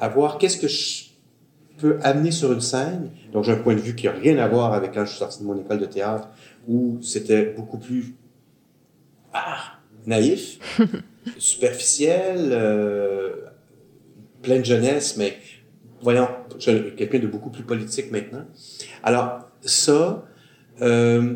[0.00, 1.04] à voir qu'est-ce que je
[1.78, 3.10] peux amener sur une scène.
[3.32, 5.18] Donc j'ai un point de vue qui n'a rien à voir avec quand je suis
[5.18, 6.28] sorti de mon école de théâtre,
[6.66, 8.14] où c'était beaucoup plus
[9.32, 10.58] ah, naïf.
[11.38, 13.30] superficiel, euh,
[14.42, 15.36] plein de jeunesse, mais
[16.02, 18.44] voyons, quelqu'un de beaucoup plus politique maintenant.
[19.02, 20.24] Alors, ça,
[20.82, 21.34] euh,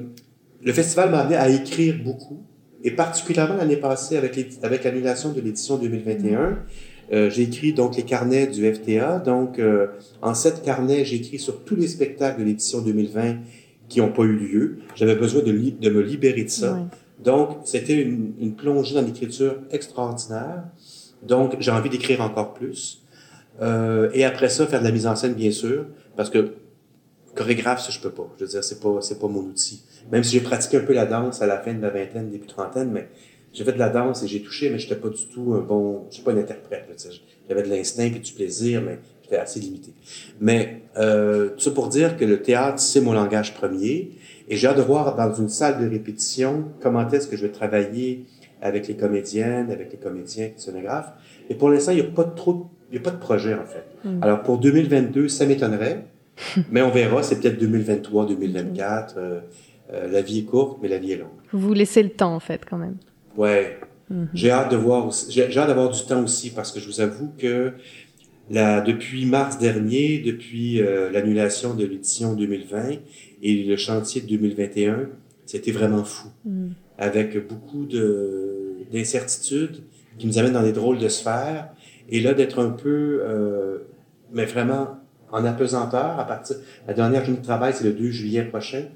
[0.62, 2.44] le festival m'a amené à écrire beaucoup,
[2.82, 6.64] et particulièrement l'année passée avec, avec l'annulation de l'édition 2021,
[7.12, 9.18] Euh, j'ai écrit donc les carnets du FTA.
[9.18, 9.88] Donc, euh,
[10.22, 13.38] en sept carnets, j'ai écrit sur tous les spectacles de l'édition 2020
[13.88, 14.78] qui n'ont pas eu lieu.
[14.94, 16.88] J'avais besoin de, me libérer de ça.
[17.22, 20.64] Donc, c'était une, une, plongée dans l'écriture extraordinaire.
[21.22, 23.02] Donc, j'ai envie d'écrire encore plus.
[23.60, 26.52] Euh, et après ça, faire de la mise en scène, bien sûr, parce que
[27.34, 28.28] chorégraphe, ça, je peux pas.
[28.38, 29.82] Je veux dire, c'est pas, c'est pas mon outil.
[30.10, 32.46] Même si j'ai pratiqué un peu la danse à la fin de ma vingtaine, début
[32.46, 33.08] trentaine, mais
[33.52, 36.06] j'ai fait de la danse et j'ai touché, mais j'étais pas du tout un bon,
[36.08, 36.86] je suis pas un interprète.
[37.48, 39.92] J'avais de l'instinct et du plaisir, mais j'étais assez limité.
[40.40, 44.12] Mais euh, tout ça pour dire que le théâtre, c'est mon langage premier,
[44.50, 47.52] et j'ai hâte de voir dans une salle de répétition comment est-ce que je vais
[47.52, 48.26] travailler
[48.60, 51.12] avec les comédiennes, avec les comédiens, les scénographes.
[51.48, 53.54] Et pour l'instant, il n'y a pas de trop, il y a pas de projet
[53.54, 53.86] en fait.
[54.04, 54.22] Hmm.
[54.22, 56.04] Alors pour 2022, ça m'étonnerait,
[56.70, 57.22] mais on verra.
[57.22, 59.14] C'est peut-être 2023, 2024.
[59.16, 59.40] Euh,
[59.92, 61.28] euh, la vie est courte, mais la vie est longue.
[61.52, 62.96] Vous vous laissez le temps en fait quand même.
[63.36, 63.78] Ouais.
[64.10, 64.28] Mhm.
[64.34, 67.30] J'ai hâte de voir j'ai hâte d'avoir du temps aussi parce que je vous avoue
[67.38, 67.74] que
[68.50, 72.96] la, depuis mars dernier, depuis euh, l'annulation de l'édition 2020
[73.42, 75.08] et le chantier de 2021,
[75.46, 76.28] c'était vraiment fou.
[76.44, 76.72] Mhm.
[76.98, 79.82] Avec beaucoup de, d'incertitudes
[80.18, 81.70] qui nous amènent dans des drôles de sphères.
[82.08, 83.78] Et là, d'être un peu, euh,
[84.32, 84.98] mais vraiment
[85.32, 86.56] en apesanteur à partir,
[86.88, 88.86] la dernière journée de travail, c'est le 2 juillet prochain.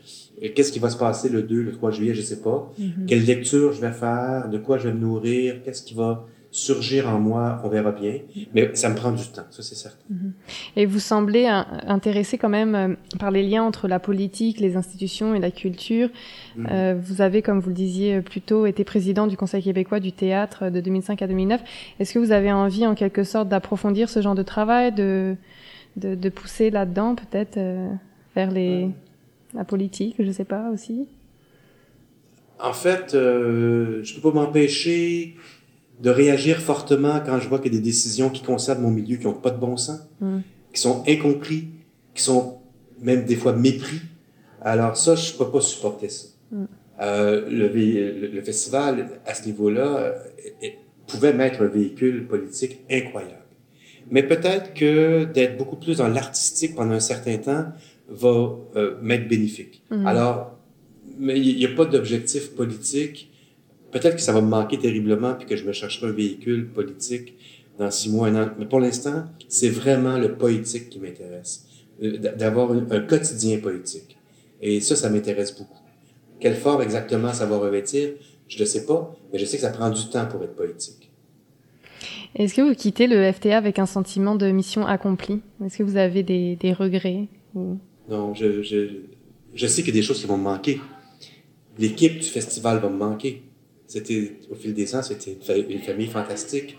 [0.55, 2.72] Qu'est-ce qui va se passer le 2, le 3 juillet, je sais pas.
[2.78, 3.07] Mm-hmm.
[3.07, 7.09] Quelle lecture je vais faire, de quoi je vais me nourrir, qu'est-ce qui va surgir
[7.09, 8.18] en moi, on verra bien.
[8.55, 9.98] Mais ça me prend du temps, ça c'est certain.
[10.12, 10.32] Mm-hmm.
[10.76, 15.34] Et vous semblez intéressé quand même euh, par les liens entre la politique, les institutions
[15.34, 16.09] et la culture.
[16.57, 16.66] Mm-hmm.
[16.70, 20.12] Euh, vous avez, comme vous le disiez plus tôt, été président du Conseil québécois du
[20.12, 21.61] théâtre de 2005 à 2009.
[21.98, 25.34] Est-ce que vous avez envie en quelque sorte d'approfondir ce genre de travail, de,
[25.96, 27.90] de, de pousser là-dedans peut-être euh,
[28.36, 28.90] vers les
[29.55, 31.07] la politique, je sais pas aussi?
[32.61, 35.36] En fait, euh, je peux pas m'empêcher
[36.05, 39.16] de réagir fortement quand je vois qu'il y a des décisions qui concernent mon milieu
[39.16, 40.40] qui ont pas de bon sens, mm.
[40.72, 41.68] qui sont incompris,
[42.14, 42.59] qui sont
[43.00, 44.02] même des fois mépris.
[44.61, 46.26] Alors ça, je peux pas supporter ça.
[46.52, 46.64] Mm.
[47.00, 50.68] Euh, le, le, festival, à ce niveau-là, euh,
[51.07, 53.46] pouvait mettre un véhicule politique incroyable.
[54.11, 57.64] Mais peut-être que d'être beaucoup plus dans l'artistique pendant un certain temps
[58.09, 59.82] va euh, m'être bénéfique.
[59.90, 60.07] Mhm.
[60.07, 60.59] Alors,
[61.18, 63.30] mais il n'y a pas d'objectif politique.
[63.95, 67.34] Peut-être que ça va me manquer terriblement puis que je me chercherai un véhicule politique
[67.78, 68.51] dans six mois, un an.
[68.59, 71.64] Mais pour l'instant, c'est vraiment le politique qui m'intéresse.
[72.03, 74.16] Euh, d'avoir un quotidien politique.
[74.61, 75.78] Et ça, ça m'intéresse beaucoup.
[76.40, 78.11] Quelle forme exactement ça va revêtir,
[78.49, 81.12] je ne sais pas, mais je sais que ça prend du temps pour être politique.
[82.34, 85.40] Est-ce que vous quittez le FTA avec un sentiment de mission accomplie?
[85.64, 88.88] Est-ce que vous avez des, des regrets Non, je, je,
[89.55, 90.80] je sais qu'il y a des choses qui vont me manquer.
[91.78, 93.45] L'équipe du festival va me manquer.
[93.87, 95.37] C'était, au fil des ans, c'était
[95.68, 96.76] une famille fantastique.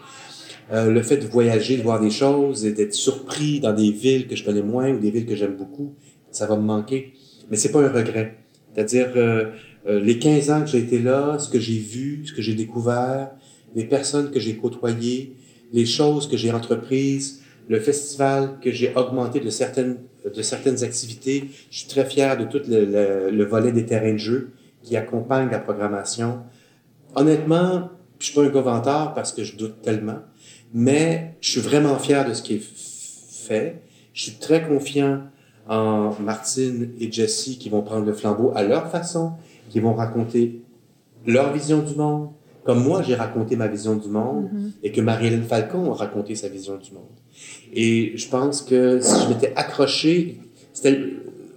[0.71, 4.27] Euh, le fait de voyager, de voir des choses et d'être surpris dans des villes
[4.27, 5.93] que je connais moins ou des villes que j'aime beaucoup,
[6.31, 7.13] ça va me manquer.
[7.51, 8.37] Mais c'est pas un regret.
[8.73, 9.51] C'est-à-dire, euh,
[9.87, 12.55] euh, les 15 ans que j'ai été là, ce que j'ai vu, ce que j'ai
[12.55, 13.31] découvert,
[13.75, 15.35] les personnes que j'ai côtoyées,
[15.71, 21.49] les choses que j'ai entreprises, le festival que j'ai augmenté de certaines de certaines activités.
[21.69, 24.51] Je suis très fier de tout le, le, volet des terrains de jeu
[24.81, 26.39] qui accompagne la programmation.
[27.15, 27.89] Honnêtement,
[28.19, 30.19] je suis pas un gars parce que je doute tellement,
[30.73, 32.63] mais je suis vraiment fier de ce qui est
[33.47, 33.81] fait.
[34.13, 35.21] Je suis très confiant
[35.67, 39.33] en Martine et Jessie qui vont prendre le flambeau à leur façon,
[39.69, 40.61] qui vont raconter
[41.25, 42.29] leur vision du monde,
[42.65, 44.71] comme moi j'ai raconté ma vision du monde mm-hmm.
[44.83, 47.03] et que Marie-Hélène Falcon a raconté sa vision du monde.
[47.73, 50.39] Et je pense que si je m'étais accroché,
[50.73, 50.99] c'était,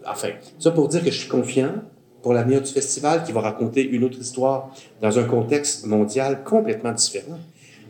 [0.07, 0.29] enfin,
[0.59, 1.75] ça pour dire que je suis confiant
[2.23, 6.93] pour l'avenir du festival qui va raconter une autre histoire dans un contexte mondial complètement
[6.93, 7.39] différent.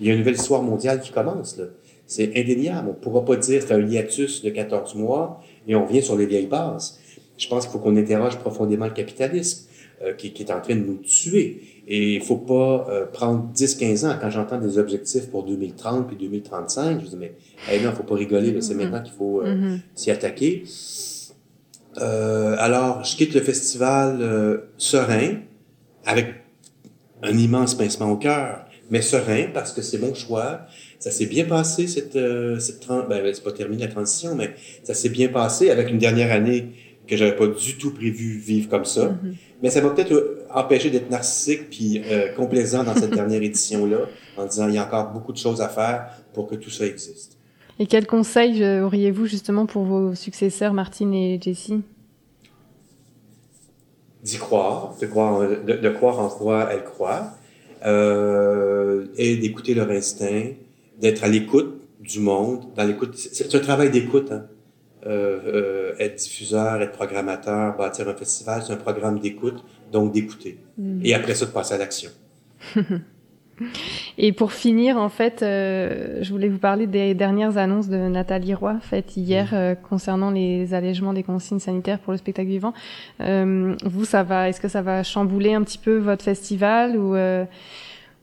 [0.01, 1.65] Il y a une nouvelle histoire mondiale qui commence, là.
[2.07, 2.89] C'est indéniable.
[2.89, 6.25] On pourra pas dire c'est un hiatus de 14 mois et on vient sur les
[6.25, 6.99] vieilles bases.
[7.37, 9.69] Je pense qu'il faut qu'on interroge profondément le capitalisme
[10.03, 11.61] euh, qui, qui, est en train de nous tuer.
[11.87, 14.17] Et il faut pas euh, prendre 10-15 ans.
[14.19, 17.35] Quand j'entends des objectifs pour 2030 puis 2035, je dis, mais
[17.69, 18.59] hey, non, faut pas rigoler.
[18.63, 18.77] C'est mm-hmm.
[18.77, 19.79] maintenant qu'il faut euh, mm-hmm.
[19.95, 20.65] s'y attaquer.
[22.01, 25.39] Euh, alors, je quitte le festival euh, serein,
[26.05, 26.27] avec
[27.23, 30.61] un immense pincement au cœur, mais serein parce que c'est mon choix.
[30.99, 32.19] Ça s'est bien passé, cette,
[32.61, 36.33] cette ben, c'est pas terminé la transition, mais ça s'est bien passé avec une dernière
[36.33, 36.73] année
[37.09, 39.07] que j'avais pas du tout prévu vivre comme ça.
[39.07, 39.35] Mm-hmm.
[39.63, 44.01] Mais ça m'a peut-être euh, empêché d'être narcissique puis euh, complaisant dans cette dernière édition-là,
[44.37, 46.87] en disant il y a encore beaucoup de choses à faire pour que tout ça
[46.87, 47.38] existe.
[47.79, 51.83] Et quels conseils euh, auriez-vous justement pour vos successeurs, Martine et Jessie?
[54.23, 57.35] D'y croire, de croire, de, de, croire en quoi elles croient,
[57.87, 60.51] euh, et d'écouter leur instinct,
[61.01, 63.17] d'être à l'écoute du monde, dans l'écoute.
[63.17, 64.33] C'est un travail d'écoute.
[64.33, 64.47] Hein.
[65.07, 70.59] Euh, euh, être diffuseur, être programmateur, bâtir un festival, c'est un programme d'écoute, donc d'écouter.
[70.77, 71.01] Mm.
[71.05, 72.11] Et après ça, de passer à l'action.
[74.17, 78.55] Et pour finir, en fait, euh, je voulais vous parler des dernières annonces de Nathalie
[78.55, 82.73] Roy faites hier euh, concernant les allègements des consignes sanitaires pour le spectacle vivant.
[83.21, 87.15] Euh, vous, ça va Est-ce que ça va chambouler un petit peu votre festival ou
[87.15, 87.45] euh,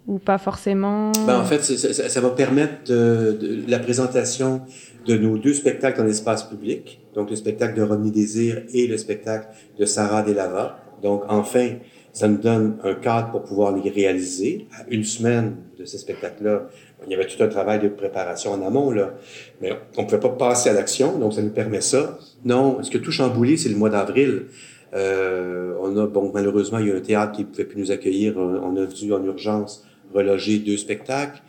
[0.08, 1.12] ou pas forcément?
[1.26, 4.62] Ben, En fait, ça, va permettre de, de, la présentation
[5.08, 8.98] de nos deux spectacles en espace public, donc le spectacle de Rodney Désir et le
[8.98, 9.48] spectacle
[9.80, 10.80] de Sarah Delava.
[11.02, 11.70] Donc, enfin,
[12.16, 14.68] ça nous donne un cadre pour pouvoir les réaliser.
[14.80, 16.70] À une semaine de ces spectacles-là,
[17.06, 19.16] il y avait tout un travail de préparation en amont, là.
[19.62, 22.18] Mais on ne pouvait pas passer à l'action, donc ça nous permet ça.
[22.46, 24.46] Non, ce que tout chamboulé, c'est le mois d'avril.
[24.94, 27.92] Euh, on a, bon, malheureusement, il y a un théâtre qui ne pouvait plus nous
[27.92, 28.38] accueillir.
[28.38, 31.42] On a dû en urgence reloger deux spectacles.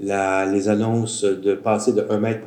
[0.00, 2.42] La, les annonces de passer de 1 mètre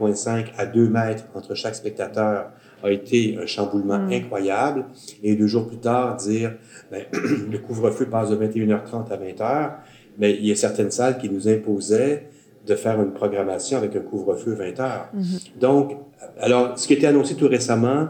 [0.58, 2.52] à 2 mètres entre chaque spectateur
[2.84, 4.12] a été un chamboulement mm.
[4.12, 4.86] incroyable.
[5.24, 6.54] Et deux jours plus tard, dire
[6.92, 7.04] ben,
[7.52, 9.72] le couvre-feu passe de 21h30 à 20h,
[10.18, 12.30] mais il y a certaines salles qui nous imposaient
[12.66, 15.60] de faire une programmation avec un couvre-feu 20 h mm-hmm.
[15.60, 15.98] Donc,
[16.40, 18.10] alors, ce qui était annoncé tout récemment,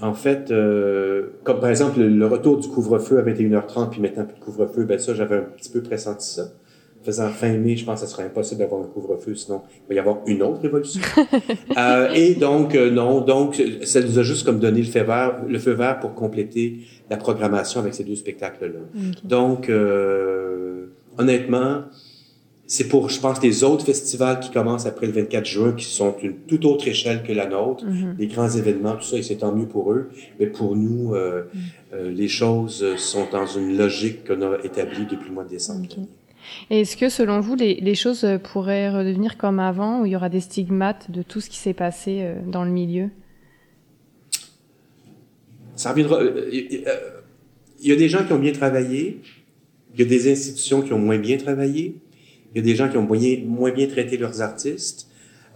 [0.00, 4.38] en fait, euh, comme par exemple le, retour du couvre-feu à 21h30 puis maintenant plus
[4.38, 6.44] de couvre-feu, ben ça, j'avais un petit peu pressenti ça
[7.02, 9.94] faisant fin mai, je pense que ce serait impossible d'avoir un couvre-feu, sinon il va
[9.94, 11.00] y avoir une autre révolution.
[11.76, 15.36] euh, et donc, euh, non, donc ça nous a juste comme donné le feu vert,
[15.46, 16.80] le feu vert pour compléter
[17.10, 18.80] la programmation avec ces deux spectacles-là.
[19.24, 20.86] Donc, euh,
[21.16, 21.82] honnêtement,
[22.66, 26.14] c'est pour, je pense, les autres festivals qui commencent après le 24 juin, qui sont
[26.22, 28.18] une toute autre échelle que la nôtre, mm-hmm.
[28.18, 30.10] les grands événements, tout ça, et c'est tant mieux pour eux.
[30.38, 31.44] Mais pour nous, euh,
[31.94, 32.08] mm.
[32.08, 35.86] les choses sont dans une logique qu'on a établie depuis le mois de décembre.
[36.70, 40.40] Est-ce que, selon vous, les, choses pourraient redevenir comme avant, où il y aura des
[40.40, 43.10] stigmates de tout ce qui s'est passé euh, dans le milieu?
[45.76, 46.20] Ça reviendra.
[46.20, 46.50] Euh,
[46.86, 46.96] euh,
[47.80, 49.20] il y a des gens qui ont bien travaillé,
[49.94, 51.96] il y a des institutions qui ont moins bien travaillé,
[52.52, 55.08] il y a des gens qui ont moins bien traité leurs artistes.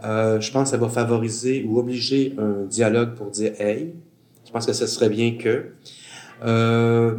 [0.05, 3.93] Euh, je pense que ça va favoriser ou obliger un dialogue pour dire Hey,
[4.45, 5.67] je pense que ce serait bien que.
[6.45, 7.17] Euh,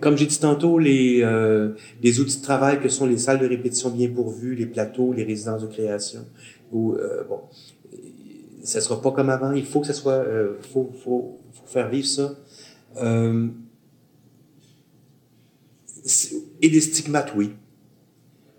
[0.00, 1.70] comme j'ai dit tantôt, les, euh,
[2.02, 5.24] les outils de travail que sont les salles de répétition bien pourvues, les plateaux, les
[5.24, 6.20] résidences de création,
[6.72, 7.40] où, euh, bon,
[8.62, 9.52] ça sera pas comme avant.
[9.52, 12.34] Il faut que ça soit, euh, faut, faut, faut faire vivre ça.
[13.02, 13.48] Euh,
[16.60, 17.52] et des stigmates, oui.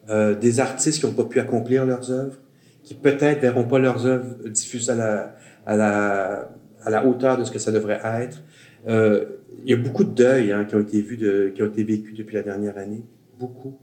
[0.09, 2.38] Euh, des artistes qui n'ont pas pu accomplir leurs œuvres,
[2.83, 6.49] qui peut-être verront pas leurs œuvres diffusées à la, à la,
[6.83, 8.43] à la hauteur de ce que ça devrait être.
[8.88, 9.25] Euh,
[9.64, 11.84] il y a beaucoup de deuils hein, qui ont été vus, de, qui ont été
[11.84, 13.03] vécus depuis la dernière année,
[13.39, 13.78] beaucoup.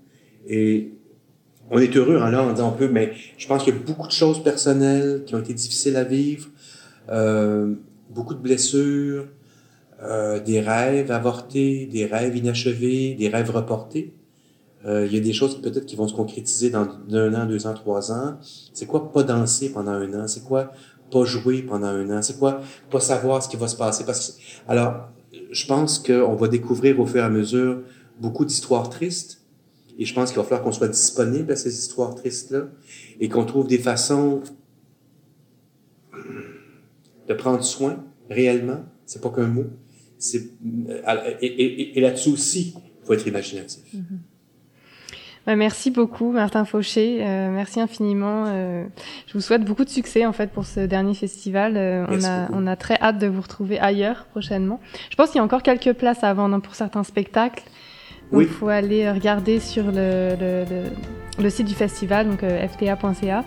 [0.46, 0.92] Et
[1.70, 3.80] on est heureux en là en disant un peu, mais je pense qu'il y a
[3.80, 6.48] beaucoup de choses personnelles qui ont été difficiles à vivre,
[7.10, 7.74] euh,
[8.10, 9.26] beaucoup de blessures,
[10.02, 14.14] euh, des rêves avortés, des rêves inachevés, des rêves reportés.
[14.84, 17.66] Euh, il y a des choses peut-être qui vont se concrétiser dans un an, deux
[17.66, 18.36] ans, trois ans.
[18.72, 20.26] C'est quoi pas danser pendant un an?
[20.26, 20.72] C'est quoi
[21.10, 22.20] pas jouer pendant un an?
[22.20, 22.60] C'est quoi
[22.90, 24.04] pas savoir ce qui va se passer?
[24.04, 25.08] Parce que, alors,
[25.52, 27.82] je pense qu'on va découvrir au fur et à mesure
[28.18, 29.42] beaucoup d'histoires tristes.
[29.98, 32.68] Et je pense qu'il va falloir qu'on soit disponible à ces histoires tristes-là
[33.20, 34.42] et qu'on trouve des façons
[37.28, 38.84] de prendre soin réellement.
[39.04, 39.66] C'est pas qu'un mot.
[40.18, 40.50] C'est,
[41.42, 43.82] et, là-dessus aussi, il faut être imaginatif.
[43.94, 44.31] Mm-hmm.
[45.46, 47.18] Merci beaucoup, Martin Fauché.
[47.20, 48.44] Euh, merci infiniment.
[48.46, 48.84] Euh,
[49.26, 51.76] je vous souhaite beaucoup de succès en fait pour ce dernier festival.
[51.76, 54.80] Euh, on a on a très hâte de vous retrouver ailleurs prochainement.
[55.10, 57.62] Je pense qu'il y a encore quelques places à vendre pour certains spectacles.
[58.32, 60.64] Il faut aller regarder sur le, le,
[61.38, 63.44] le, site du festival, donc fta.ca.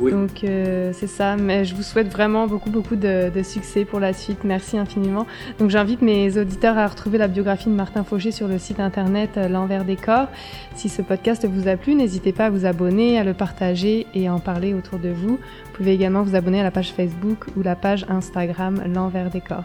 [0.00, 3.98] Donc euh, c'est ça, mais je vous souhaite vraiment beaucoup beaucoup de, de, succès pour
[3.98, 4.44] la suite.
[4.44, 5.26] Merci infiniment.
[5.58, 9.30] Donc j'invite mes auditeurs à retrouver la biographie de Martin Fauché sur le site internet
[9.36, 10.28] euh, L'envers des corps.
[10.74, 14.28] Si ce podcast vous a plu, n'hésitez pas à vous abonner, à le partager et
[14.28, 15.08] à en parler autour de.
[15.08, 15.40] Vous
[15.78, 19.64] pouvez également vous abonner à la page Facebook ou la page Instagram L'envers des corps.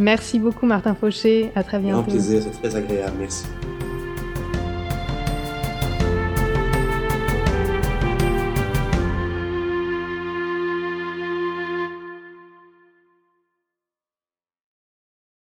[0.00, 2.00] Merci beaucoup Martin Fauché, à très bientôt.
[2.00, 3.46] Un plaisir, c'est très agréable, merci.